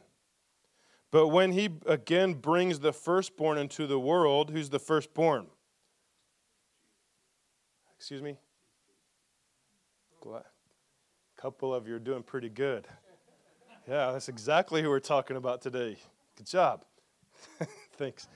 [1.10, 5.46] But when he again brings the firstborn into the world, who's the firstborn?
[7.96, 8.36] Excuse me?
[10.26, 10.42] A
[11.40, 12.86] couple of you are doing pretty good.
[13.88, 15.96] Yeah, that's exactly who we're talking about today.
[16.36, 16.84] Good job.
[17.96, 18.26] Thanks.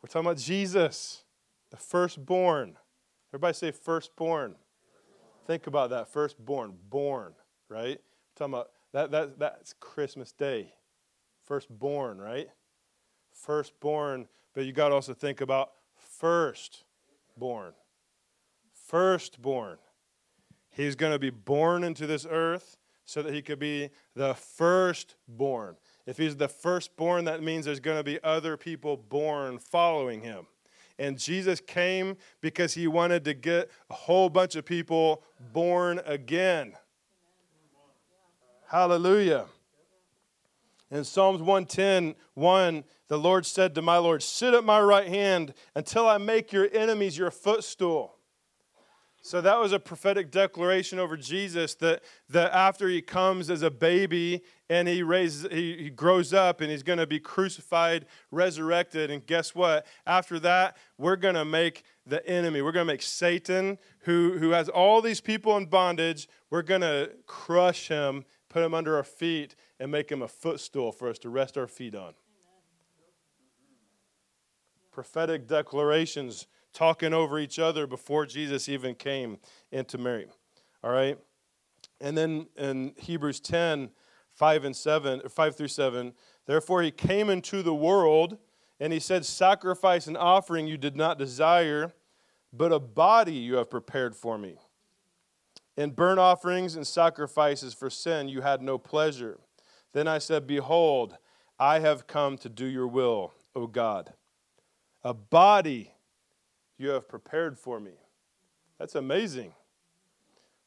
[0.00, 1.24] We're talking about Jesus,
[1.70, 2.76] the firstborn.
[3.32, 4.56] Everybody say firstborn.
[5.46, 6.08] Think about that.
[6.08, 7.32] Firstborn, born,
[7.68, 7.98] right?
[7.98, 10.72] We're talking about that, that that's Christmas Day.
[11.44, 12.48] Firstborn, right?
[13.32, 17.72] Firstborn, but you got to also think about firstborn.
[18.72, 19.78] Firstborn.
[20.70, 25.76] He's going to be born into this earth so that he could be the firstborn.
[26.06, 30.46] If he's the firstborn, that means there's going to be other people born following him.
[31.00, 35.22] And Jesus came because he wanted to get a whole bunch of people
[35.54, 36.74] born again.
[38.68, 39.46] Hallelujah.
[40.90, 45.54] In Psalms 110, 1, the Lord said to my Lord, Sit at my right hand
[45.74, 48.16] until I make your enemies your footstool.
[49.22, 53.70] So that was a prophetic declaration over Jesus that, that after he comes as a
[53.70, 59.10] baby and he raises he, he grows up and he's going to be crucified, resurrected,
[59.10, 59.86] and guess what?
[60.06, 64.50] After that, we're going to make the enemy, we're going to make Satan, who, who
[64.50, 69.04] has all these people in bondage, we're going to crush him, put him under our
[69.04, 72.02] feet, and make him a footstool for us to rest our feet on.
[72.02, 72.14] Amen.
[74.90, 79.38] Prophetic declarations talking over each other before Jesus even came
[79.72, 80.28] into Mary.
[80.82, 81.18] All right?
[82.00, 83.90] And then in Hebrews 10,
[84.34, 86.12] 5 and 7, 5 through 7,
[86.46, 88.38] therefore he came into the world
[88.78, 91.92] and he said, Sacrifice and offering you did not desire,
[92.52, 94.56] but a body you have prepared for me.
[95.76, 99.38] In burnt offerings and sacrifices for sin you had no pleasure.
[99.92, 101.16] Then I said, Behold,
[101.58, 104.14] I have come to do your will, O God.
[105.02, 105.92] A body
[106.80, 107.92] you have prepared for me.
[108.78, 109.52] That's amazing.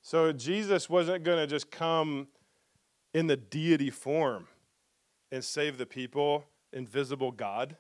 [0.02, 2.28] So Jesus wasn't going to just come
[3.14, 4.48] in the deity form
[5.32, 7.78] and save the people, invisible God.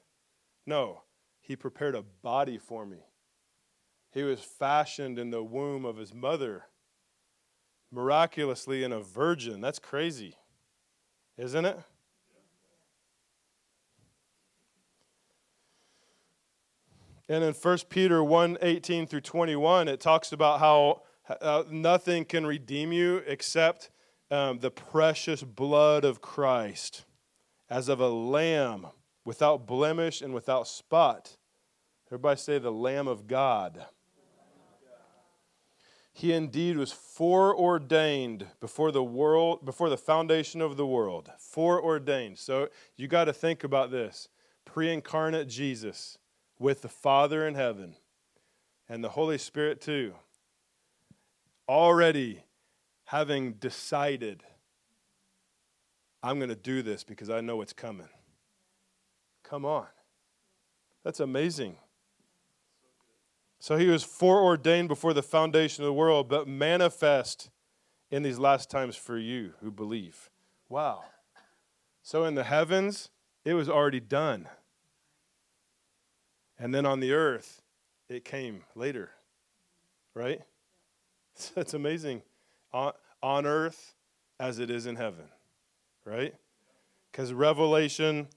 [0.65, 1.01] No,
[1.41, 3.05] he prepared a body for me.
[4.11, 6.65] He was fashioned in the womb of his mother,
[7.91, 9.59] miraculously in a virgin.
[9.59, 10.37] That's crazy,
[11.37, 11.79] isn't it?
[17.29, 21.03] And in 1 Peter 1 18 through 21, it talks about how
[21.41, 23.89] uh, nothing can redeem you except
[24.29, 27.05] um, the precious blood of Christ,
[27.69, 28.87] as of a lamb
[29.25, 31.37] without blemish and without spot.
[32.09, 33.85] Everybody say, the Lamb of God.
[36.15, 41.31] He indeed was foreordained before the world, before the foundation of the world.
[41.39, 42.37] Foreordained.
[42.37, 44.27] So you got to think about this.
[44.63, 46.19] Pre incarnate Jesus
[46.63, 47.93] with the Father in heaven
[48.87, 50.13] and the Holy Spirit too.
[51.67, 52.41] already
[53.05, 54.43] having decided,
[56.23, 58.07] I'm going to do this because I know it's coming.
[59.43, 59.87] Come on.
[61.03, 61.75] That's amazing.
[63.59, 67.49] So he was foreordained before the foundation of the world, but manifest
[68.09, 70.29] in these last times for you who believe.
[70.69, 71.03] Wow.
[72.01, 73.09] So in the heavens,
[73.43, 74.47] it was already done.
[76.59, 77.61] And then on the earth,
[78.09, 79.11] it came later.
[80.13, 80.41] Right?
[81.55, 82.21] That's amazing.
[82.71, 83.95] On, on earth
[84.39, 85.25] as it is in heaven.
[86.05, 86.35] Right?
[87.11, 88.27] Because Revelation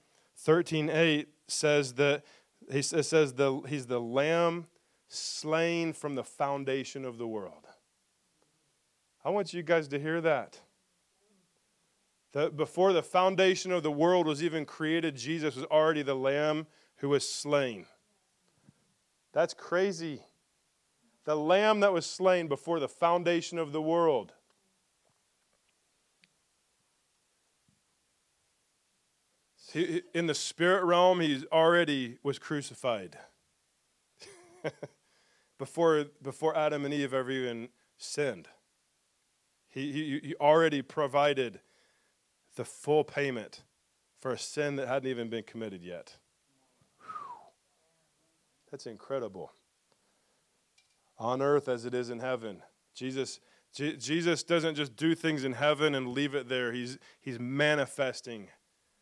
[0.45, 2.23] 13:8 says that
[2.71, 4.67] he says the, he's the lamb
[5.09, 7.65] slain from the foundation of the world.
[9.23, 10.59] I want you guys to hear that.
[12.33, 16.67] That before the foundation of the world was even created, Jesus was already the lamb
[16.97, 17.85] who was slain.
[19.33, 20.21] That's crazy.
[21.25, 24.33] The lamb that was slain before the foundation of the world.
[30.13, 33.17] In the spirit realm, he already was crucified.
[35.57, 38.47] before, before Adam and Eve ever even sinned.
[39.67, 41.59] He, he, he already provided
[42.55, 43.63] the full payment
[44.19, 46.17] for a sin that hadn't even been committed yet.
[48.77, 49.53] That's incredible.
[51.17, 52.61] On earth as it is in heaven.
[52.93, 53.39] Jesus,
[53.73, 56.71] J- Jesus doesn't just do things in heaven and leave it there.
[56.71, 58.49] He's, he's manifesting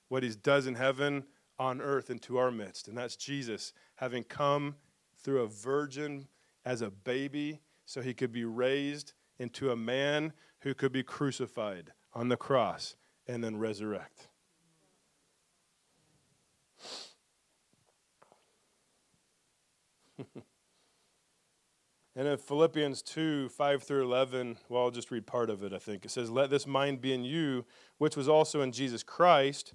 [0.07, 1.26] what he does in heaven
[1.59, 2.88] on earth into our midst.
[2.88, 4.76] And that's Jesus having come
[5.21, 6.30] through a virgin
[6.63, 11.91] as a baby so he could be raised into a man who could be crucified
[12.13, 12.95] on the cross
[13.28, 14.30] and then resurrect.
[22.16, 25.80] and in Philippians 2 5 through 11, well, I'll just read part of it, I
[25.80, 26.05] think.
[26.05, 27.66] It says, Let this mind be in you,
[27.97, 29.74] which was also in Jesus Christ,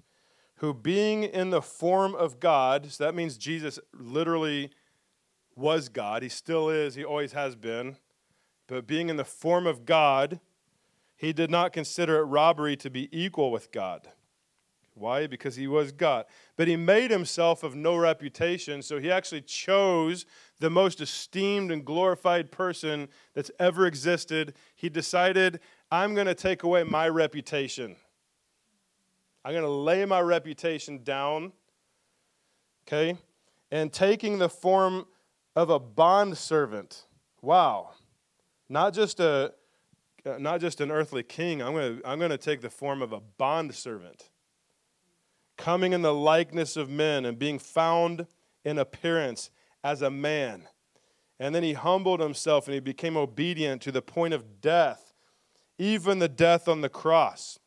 [0.55, 4.71] who being in the form of God, so that means Jesus literally
[5.55, 6.23] was God.
[6.23, 7.97] He still is, he always has been.
[8.67, 10.39] But being in the form of God,
[11.15, 14.07] he did not consider it robbery to be equal with God.
[14.93, 15.25] Why?
[15.25, 16.25] Because he was God.
[16.57, 20.25] But he made himself of no reputation, so he actually chose
[20.59, 24.53] the most esteemed and glorified person that's ever existed.
[24.75, 25.59] He decided,
[25.91, 27.95] I'm going to take away my reputation.
[29.43, 31.53] I'm going to lay my reputation down.
[32.87, 33.17] Okay?
[33.71, 35.05] And taking the form
[35.55, 37.05] of a bond servant.
[37.41, 37.91] Wow.
[38.69, 39.53] Not just a
[40.39, 41.61] not just an earthly king.
[41.61, 44.30] I'm going to I'm going to take the form of a bond servant.
[45.61, 48.25] Coming in the likeness of men and being found
[48.65, 49.51] in appearance
[49.83, 50.67] as a man.
[51.39, 55.13] And then he humbled himself and he became obedient to the point of death,
[55.77, 57.59] even the death on the cross.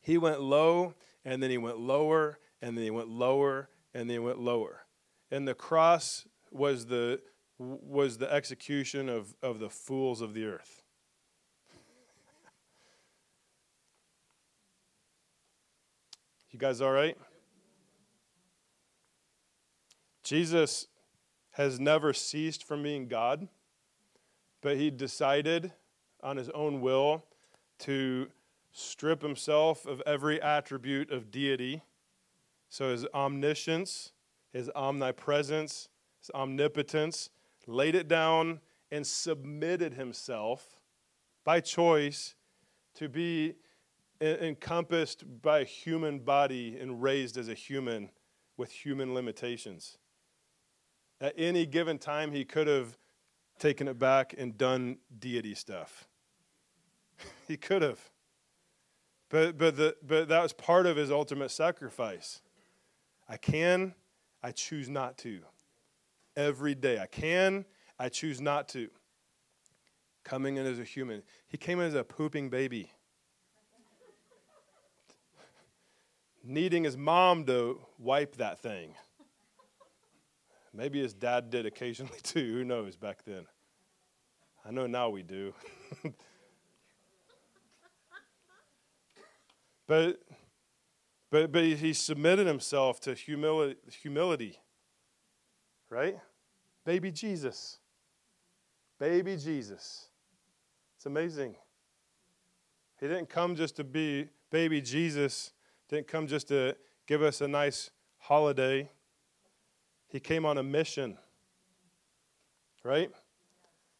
[0.00, 0.94] He went low
[1.24, 4.84] and then he went lower and then he went lower and then he went lower.
[5.28, 7.20] And the cross was the,
[7.58, 10.81] was the execution of, of the fools of the earth.
[16.52, 17.16] You guys all right?
[20.22, 20.86] Jesus
[21.52, 23.48] has never ceased from being God,
[24.60, 25.72] but he decided
[26.22, 27.24] on his own will
[27.80, 28.28] to
[28.70, 31.82] strip himself of every attribute of deity.
[32.68, 34.12] So his omniscience,
[34.52, 35.88] his omnipresence,
[36.20, 37.30] his omnipotence,
[37.66, 40.78] laid it down and submitted himself
[41.44, 42.34] by choice
[42.96, 43.54] to be
[44.22, 48.10] encompassed by a human body and raised as a human
[48.56, 49.98] with human limitations.
[51.20, 52.96] At any given time, he could have
[53.58, 56.08] taken it back and done deity stuff.
[57.48, 58.00] he could have.
[59.28, 62.42] But, but, the, but that was part of his ultimate sacrifice.
[63.28, 63.94] I can,
[64.42, 65.40] I choose not to
[66.36, 66.98] every day.
[66.98, 67.64] I can,
[67.98, 68.90] I choose not to.
[70.24, 71.22] Coming in as a human.
[71.48, 72.92] He came in as a pooping baby.
[76.44, 78.94] Needing his mom to wipe that thing.
[80.74, 82.54] Maybe his dad did occasionally too.
[82.54, 83.46] Who knows back then?
[84.64, 85.52] I know now we do.
[89.86, 90.20] but,
[91.30, 94.58] but, but he submitted himself to humility, humility
[95.92, 96.16] right?
[96.86, 97.78] Baby Jesus.
[98.98, 100.06] Baby Jesus.
[100.96, 101.54] It's amazing.
[102.98, 105.52] He didn't come just to be baby Jesus,
[105.92, 106.74] didn't come just to
[107.06, 108.90] give us a nice holiday.
[110.08, 111.18] He came on a mission,
[112.82, 113.10] right?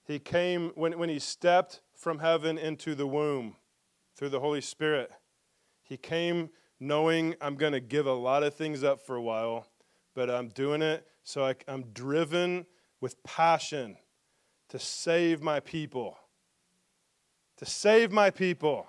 [0.03, 3.57] He came, when, when he stepped from heaven into the womb
[4.17, 5.11] through the Holy Spirit.
[5.83, 6.49] He came
[6.81, 9.67] knowing I'm going to give a lot of things up for a while,
[10.15, 12.65] but I'm doing it so I, I'm driven
[13.03, 13.99] with passion
[14.71, 16.17] to save my people.
[17.59, 18.87] To save my people.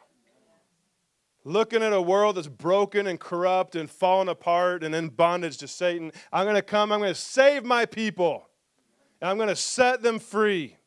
[1.43, 5.67] Looking at a world that's broken and corrupt and fallen apart and in bondage to
[5.67, 8.47] Satan, I'm going to come, I'm going to save my people.
[9.19, 10.77] And I'm going to set them free.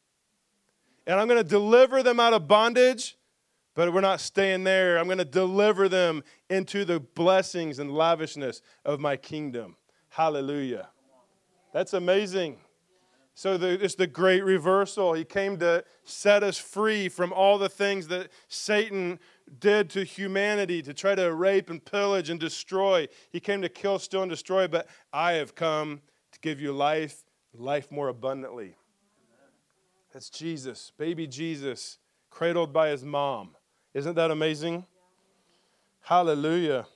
[1.06, 3.16] And I'm going to deliver them out of bondage
[3.76, 4.98] but we're not staying there.
[4.98, 9.76] I'm going to deliver them into the blessings and lavishness of my kingdom.
[10.08, 10.88] Hallelujah.
[11.74, 12.56] That's amazing.
[13.34, 15.12] So the, it's the great reversal.
[15.12, 19.20] He came to set us free from all the things that Satan
[19.58, 23.08] did to humanity to try to rape and pillage and destroy.
[23.30, 26.00] He came to kill, steal, and destroy, but I have come
[26.32, 27.24] to give you life,
[27.54, 28.76] life more abundantly.
[30.12, 31.98] That's Jesus, baby Jesus,
[32.30, 33.50] cradled by his mom.
[33.94, 34.86] Isn't that amazing?
[36.00, 36.86] Hallelujah.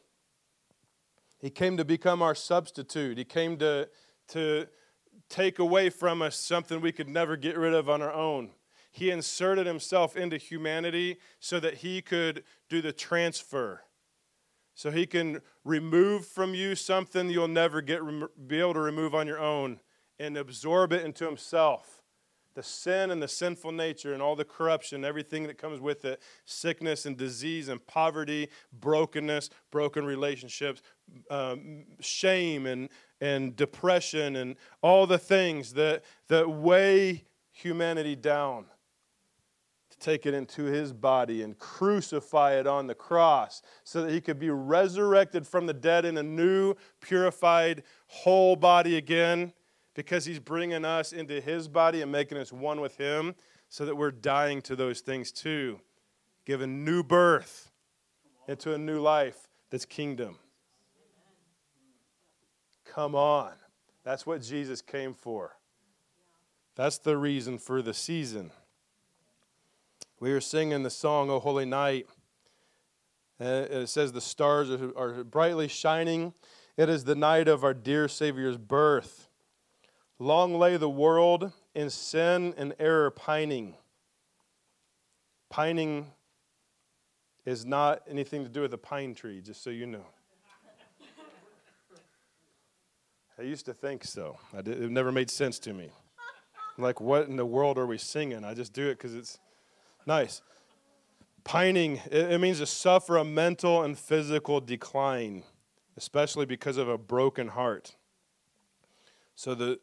[1.38, 3.18] He came to become our substitute.
[3.18, 3.88] He came to,
[4.28, 4.66] to
[5.28, 8.50] take away from us something we could never get rid of on our own.
[8.90, 13.82] He inserted himself into humanity so that he could do the transfer.
[14.74, 18.00] So he can remove from you something you'll never get
[18.48, 19.80] be able to remove on your own
[20.18, 22.00] and absorb it into himself
[22.54, 26.20] the sin and the sinful nature and all the corruption, everything that comes with it
[26.44, 30.82] sickness and disease and poverty, brokenness, broken relationships,
[31.30, 32.88] um, shame and,
[33.20, 38.66] and depression, and all the things that, that weigh humanity down.
[40.00, 44.38] Take it into his body and crucify it on the cross so that he could
[44.38, 49.52] be resurrected from the dead in a new, purified, whole body again
[49.94, 53.34] because he's bringing us into his body and making us one with him
[53.68, 55.78] so that we're dying to those things too,
[56.46, 57.70] giving new birth
[58.48, 60.38] into a new life that's kingdom.
[62.84, 63.52] Come on.
[64.02, 65.56] That's what Jesus came for.
[66.74, 68.50] That's the reason for the season.
[70.20, 72.06] We were singing the song, O Holy Night.
[73.38, 76.34] it says, The stars are brightly shining.
[76.76, 79.30] It is the night of our dear Savior's birth.
[80.18, 83.76] Long lay the world in sin and error pining.
[85.48, 86.08] Pining
[87.46, 90.04] is not anything to do with a pine tree, just so you know.
[93.38, 94.38] I used to think so.
[94.54, 95.88] Did, it never made sense to me.
[96.76, 98.44] Like, what in the world are we singing?
[98.44, 99.38] I just do it because it's
[100.06, 100.42] nice.
[101.44, 105.42] Pining, it, means to suffer a mental and physical decline,
[105.96, 107.96] especially because of a broken heart.
[109.34, 109.78] So the,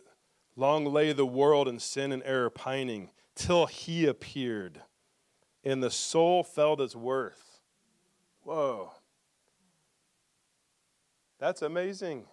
[0.57, 4.81] Long lay the world in sin and error pining, till he appeared,
[5.63, 7.59] and the soul felt its worth.
[8.41, 8.91] Whoa.
[11.39, 12.25] That's amazing.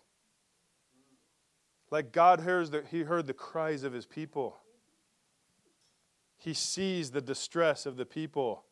[1.90, 4.56] Like God hears that he heard the cries of his people.
[6.44, 8.64] He sees the distress of the people.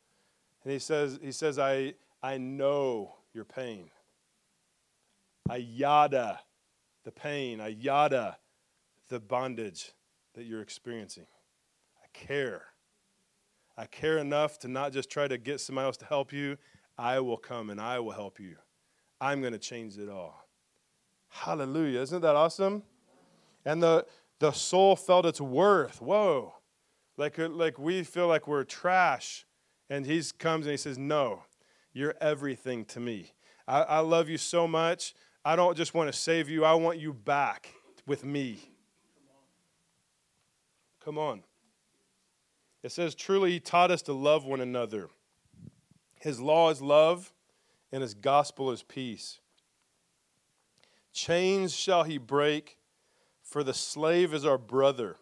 [0.62, 3.88] And he says, he says, I, I know your pain.
[5.48, 6.40] I yada
[7.04, 7.62] the pain.
[7.62, 8.36] I yada
[9.08, 9.92] the bondage
[10.34, 11.24] that you're experiencing.
[11.96, 12.64] I care.
[13.78, 16.58] I care enough to not just try to get somebody else to help you.
[16.98, 18.56] I will come and I will help you.
[19.18, 20.46] I'm going to change it all.
[21.30, 22.02] Hallelujah.
[22.02, 22.82] Isn't that awesome?
[23.64, 24.04] And the,
[24.40, 26.02] the soul felt its worth.
[26.02, 26.56] Whoa.
[27.16, 29.46] Like, uh, like we feel like we're trash.
[29.90, 31.42] And he comes and he says, No,
[31.92, 33.32] you're everything to me.
[33.66, 35.14] I, I love you so much.
[35.44, 37.74] I don't just want to save you, I want you back
[38.06, 38.58] with me.
[41.04, 41.42] Come on.
[42.82, 45.08] It says, Truly, he taught us to love one another.
[46.20, 47.32] His law is love,
[47.90, 49.40] and his gospel is peace.
[51.12, 52.78] Chains shall he break,
[53.42, 55.16] for the slave is our brother,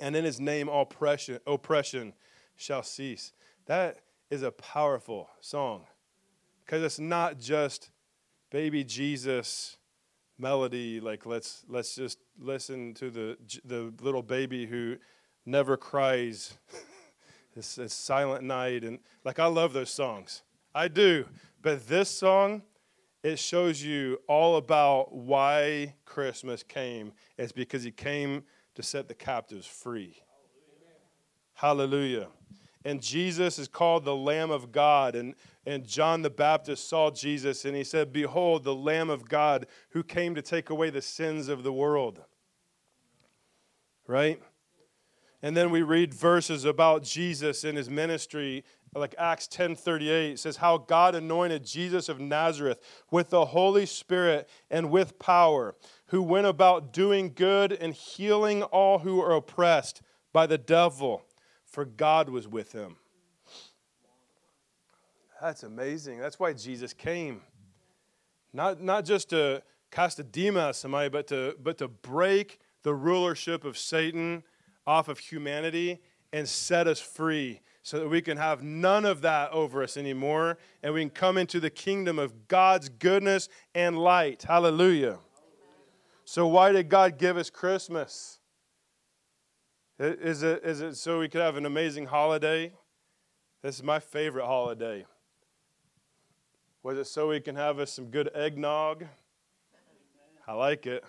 [0.00, 2.14] and in his name all oppression, oppression
[2.56, 3.32] shall cease.
[3.66, 3.98] That
[4.30, 5.84] is a powerful song
[6.64, 7.90] because it's not just
[8.50, 9.76] baby Jesus
[10.38, 14.96] melody like let's let's just listen to the the little baby who
[15.46, 16.58] never cries.
[17.56, 20.44] It's, it's silent night and like i love those songs.
[20.72, 21.26] I do
[21.60, 22.62] but this song
[23.24, 27.10] it shows you all about why christmas came.
[27.36, 28.44] It's because he came
[28.74, 30.22] to set the captives free
[31.54, 32.28] hallelujah
[32.84, 35.14] and Jesus is called the Lamb of God.
[35.14, 35.34] And,
[35.66, 40.02] and John the Baptist saw Jesus and he said, Behold, the Lamb of God who
[40.02, 42.22] came to take away the sins of the world.
[44.06, 44.42] Right?
[45.42, 48.64] And then we read verses about Jesus and his ministry,
[48.94, 52.80] like Acts 10:38 says how God anointed Jesus of Nazareth
[53.10, 55.76] with the Holy Spirit and with power,
[56.06, 61.24] who went about doing good and healing all who are oppressed by the devil,
[61.64, 62.96] for God was with him.
[65.40, 66.18] That's amazing.
[66.18, 67.42] That's why Jesus came.
[68.52, 72.58] Not, not just to cast a demon out of somebody, but to, but to break
[72.82, 74.42] the rulership of Satan
[74.86, 76.00] off of humanity
[76.32, 80.58] and set us free so that we can have none of that over us anymore
[80.82, 84.42] and we can come into the kingdom of God's goodness and light.
[84.42, 85.18] Hallelujah.
[86.24, 88.38] So, why did God give us Christmas?
[89.98, 92.72] Is it, is it so we could have an amazing holiday?
[93.62, 95.04] This is my favorite holiday.
[96.82, 99.04] Was it so we can have us some good eggnog?
[100.46, 101.04] I like it.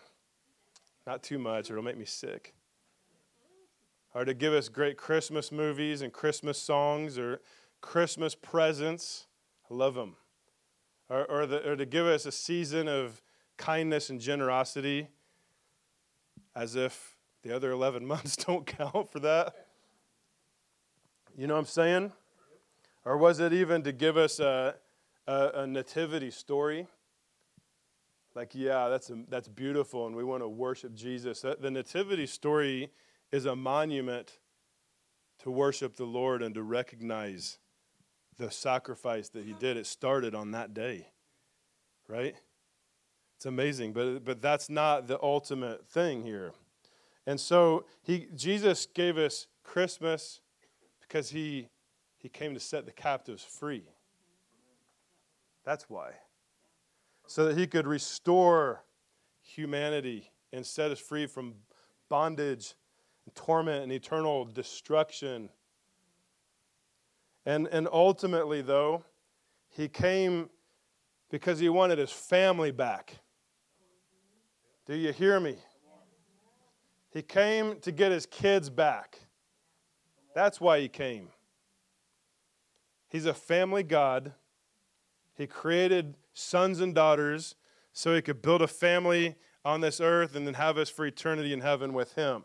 [1.07, 2.53] Not too much, or it'll make me sick
[4.13, 7.41] or to give us great Christmas movies and Christmas songs or
[7.79, 9.27] Christmas presents.
[9.69, 10.15] I love them.
[11.09, 13.21] Or, or, the, or to give us a season of
[13.57, 15.07] kindness and generosity
[16.55, 19.67] as if the other 11 months don't count for that.
[21.37, 22.11] You know what I'm saying?
[23.05, 24.75] Or was it even to give us a,
[25.27, 26.87] a, a nativity story?
[28.35, 31.41] Like, yeah, that's, a, that's beautiful, and we want to worship Jesus.
[31.41, 32.91] The nativity story
[33.31, 34.39] is a monument
[35.39, 37.57] to worship the Lord and to recognize
[38.37, 39.77] the sacrifice that he did.
[39.77, 41.07] It started on that day,
[42.07, 42.35] right?
[43.37, 46.53] It's amazing, but, but that's not the ultimate thing here.
[47.25, 50.41] And so he, Jesus gave us Christmas
[51.01, 51.69] because he,
[52.17, 53.83] he came to set the captives free.
[55.63, 56.11] That's why.
[57.27, 58.83] So that he could restore
[59.41, 61.55] humanity and set us free from
[62.09, 62.75] bondage
[63.35, 65.49] torment and eternal destruction.
[67.45, 69.03] And, and ultimately, though,
[69.69, 70.49] he came
[71.29, 73.19] because he wanted his family back.
[74.85, 75.55] Do you hear me?
[77.11, 79.19] He came to get his kids back.
[80.33, 81.29] That's why he came.
[83.09, 84.33] He's a family God.
[85.33, 87.55] He created sons and daughters
[87.93, 91.51] so he could build a family on this earth and then have us for eternity
[91.53, 92.43] in heaven with him.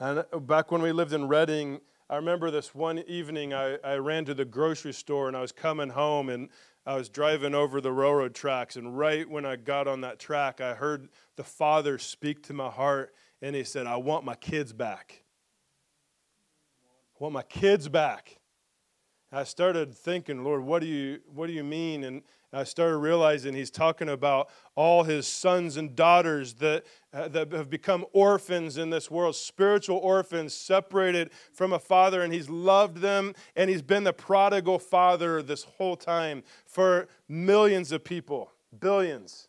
[0.00, 1.78] And uh, back when we lived in Reading,
[2.08, 5.52] I remember this one evening I, I ran to the grocery store and I was
[5.52, 6.48] coming home and
[6.86, 8.76] I was driving over the railroad tracks.
[8.76, 12.70] And right when I got on that track, I heard the Father speak to my
[12.70, 15.22] heart and He said, I want my kids back.
[17.14, 18.38] I want my kids back.
[19.30, 22.04] I started thinking, Lord, what do you what do you mean?
[22.04, 22.22] And
[22.52, 27.70] I started realizing he's talking about all his sons and daughters that, uh, that have
[27.70, 33.34] become orphans in this world, spiritual orphans, separated from a father, and he's loved them,
[33.54, 39.46] and he's been the prodigal father this whole time for millions of people, billions.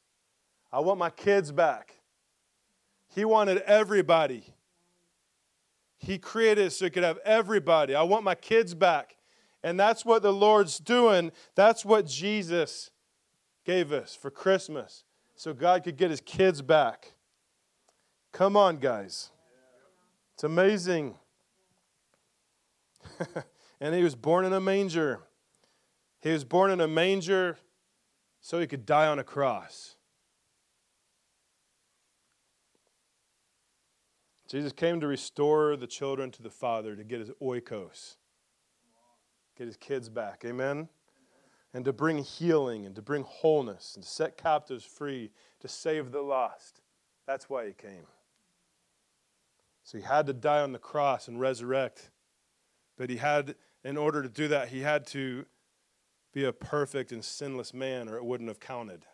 [0.72, 1.96] I want my kids back.
[3.08, 4.44] He wanted everybody.
[5.98, 7.96] He created so he could have everybody.
[7.96, 9.18] I want my kids back.
[9.64, 11.32] And that's what the Lord's doing.
[11.56, 12.90] That's what Jesus
[13.66, 15.04] gave us for Christmas
[15.36, 17.14] so God could get his kids back.
[18.32, 19.32] Come on, guys.
[20.34, 21.16] It's amazing.
[23.82, 25.20] and he was born in a manger.
[26.22, 27.58] He was born in a manger
[28.40, 29.96] so he could die on a cross.
[34.48, 38.18] Jesus came to restore the children to the Father, to get his oikos,
[39.62, 40.44] get his kids back.
[40.46, 40.90] Amen?
[41.74, 46.12] and to bring healing and to bring wholeness and to set captives free, to save
[46.12, 46.82] the lost.
[47.26, 48.08] That's why he came.
[49.84, 52.10] So he had to die on the cross and resurrect.
[52.98, 55.46] But he had, in order to do that, he had to
[56.34, 59.06] be a perfect and sinless man, or it wouldn't have counted.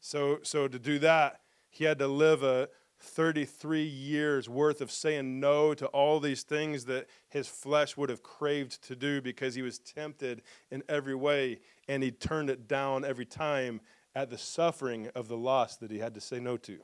[0.00, 1.40] So, so to do that,
[1.70, 2.68] he had to live a,
[3.00, 8.22] 33 years worth of saying no to all these things that his flesh would have
[8.22, 13.04] craved to do because he was tempted in every way and he turned it down
[13.04, 13.80] every time
[14.14, 16.78] at the suffering of the loss that he had to say no to.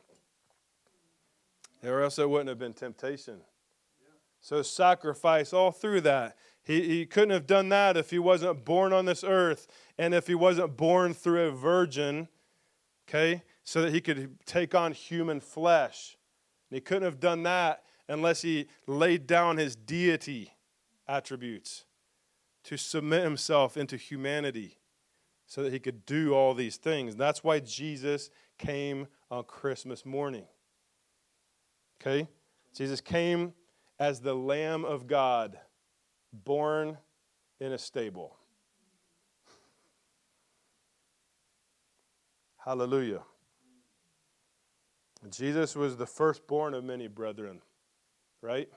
[1.83, 3.41] Or else it wouldn't have been temptation.
[4.41, 6.37] So, sacrifice all through that.
[6.63, 9.67] He, he couldn't have done that if he wasn't born on this earth
[9.99, 12.29] and if he wasn't born through a virgin,
[13.09, 13.43] okay?
[13.65, 16.17] So that he could take on human flesh.
[16.71, 20.53] And he couldn't have done that unless he laid down his deity
[21.09, 21.85] attributes
[22.65, 24.79] to submit himself into humanity
[25.47, 27.17] so that he could do all these things.
[27.17, 30.47] That's why Jesus came on Christmas morning.
[32.01, 32.29] Okay?
[32.75, 33.55] Jesus came
[33.99, 35.59] as the Lamb of God,
[36.33, 36.99] born
[37.61, 38.37] in a stable.
[42.65, 43.23] Hallelujah.
[45.31, 47.63] Jesus was the firstborn of many brethren,
[48.43, 48.69] right?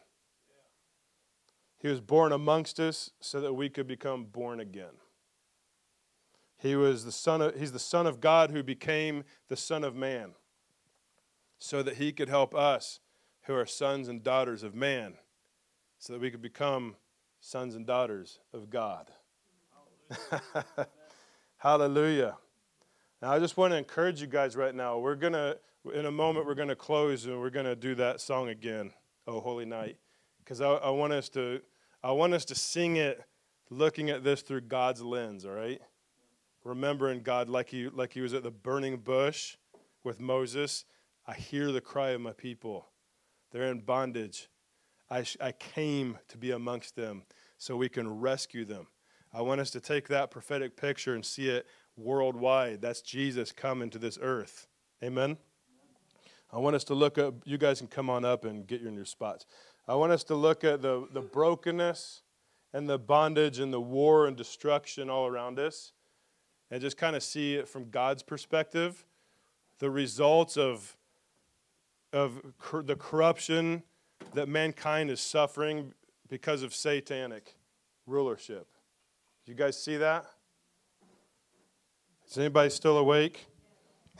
[1.78, 4.95] He was born amongst us so that we could become born again.
[6.58, 9.95] He was the son of, he's the son of God who became the son of
[9.95, 10.32] man
[11.60, 13.00] so that he could help us
[13.43, 15.16] who are sons and daughters of man
[16.00, 16.95] so that we could become
[17.39, 19.12] sons and daughters of God.
[21.58, 22.38] Hallelujah.
[23.22, 24.98] Now, I just want to encourage you guys right now.
[25.00, 25.58] We're going to,
[25.89, 28.91] in a moment, we're going to close and we're going to do that song again,
[29.25, 29.97] Oh Holy Night.
[30.39, 31.61] Because I, I, want us to,
[32.03, 33.21] I want us to sing it
[33.69, 35.81] looking at this through God's lens, all right?
[36.63, 39.57] Remembering God like he, like he was at the burning bush
[40.03, 40.85] with Moses.
[41.25, 42.88] I hear the cry of my people.
[43.51, 44.49] They're in bondage.
[45.09, 47.23] I, I came to be amongst them
[47.57, 48.88] so we can rescue them.
[49.33, 51.65] I want us to take that prophetic picture and see it
[51.95, 52.81] worldwide.
[52.81, 54.67] That's Jesus coming to this earth.
[55.03, 55.38] Amen.
[56.52, 58.91] I want us to look at, you guys can come on up and get your
[58.91, 59.45] new spots.
[59.88, 62.22] I want us to look at the, the brokenness
[62.74, 65.93] and the bondage and the war and destruction all around us
[66.70, 69.06] and just kind of see it from God's perspective.
[69.80, 70.95] The results of,
[72.12, 73.84] of cor- the corruption
[74.34, 75.93] that mankind is suffering
[76.30, 77.56] because of satanic
[78.06, 78.68] rulership.
[79.45, 80.26] You guys see that?
[82.30, 83.45] Is anybody still awake?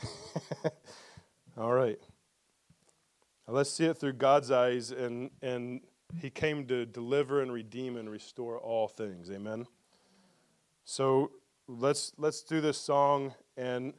[1.58, 1.98] All right.
[3.48, 5.80] Now let's see it through God's eyes, and, and
[6.20, 9.30] He came to deliver and redeem and restore all things.
[9.30, 9.66] Amen.
[10.84, 11.32] So
[11.66, 13.94] let's let's do this song, and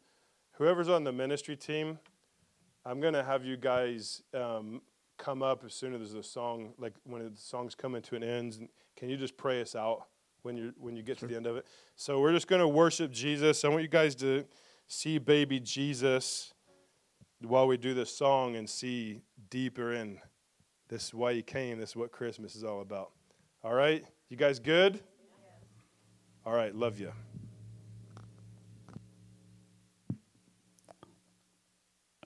[0.54, 1.98] whoever's on the ministry team,
[2.86, 4.82] I'm gonna have you guys um,
[5.18, 8.70] come up as soon as the song, like when the song's coming to an end.
[8.96, 10.04] Can you just pray us out?
[10.42, 11.28] when you when you get sure.
[11.28, 11.66] to the end of it.
[11.98, 13.66] So we're just going to worship Jesus.
[13.66, 14.46] I want you guys to
[14.88, 16.54] see baby Jesus
[17.42, 20.20] while we do this song and see deeper in
[20.90, 21.80] this is why he came.
[21.80, 23.12] This is what Christmas is all about.
[23.64, 24.04] All right?
[24.28, 25.00] You guys good?
[26.46, 27.12] All right, love you.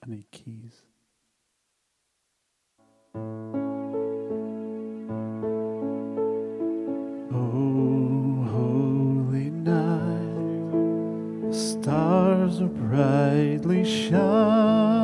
[0.02, 0.82] I need keys.
[7.32, 10.34] Oh, holy night,
[11.54, 15.03] stars are brightly shining.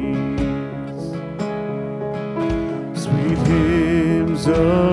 [4.35, 4.86] grace.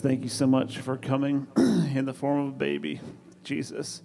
[0.00, 3.00] Thank you so much for coming in the form of a baby,
[3.44, 4.02] Jesus.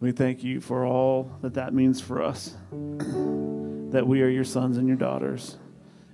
[0.00, 4.76] We thank you for all that that means for us, that we are your sons
[4.76, 5.56] and your daughters.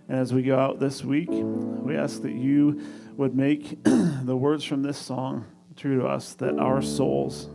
[0.08, 2.80] And as we go out this week, we ask that you
[3.16, 7.48] would make the words from this song true to us, that our souls,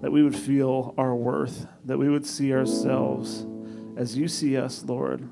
[0.00, 3.44] that we would feel our worth, that we would see ourselves
[3.96, 5.26] as you see us, Lord,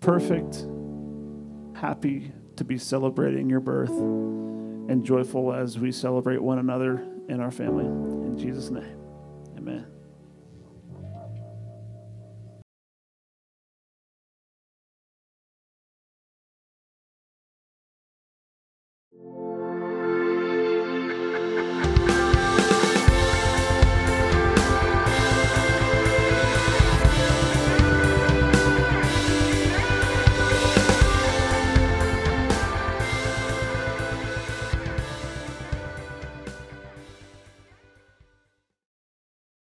[0.00, 0.66] perfect,
[1.76, 3.92] happy to be celebrating your birth,
[4.90, 7.84] and joyful as we celebrate one another in our family.
[7.84, 8.98] In Jesus' name,
[9.56, 9.86] amen.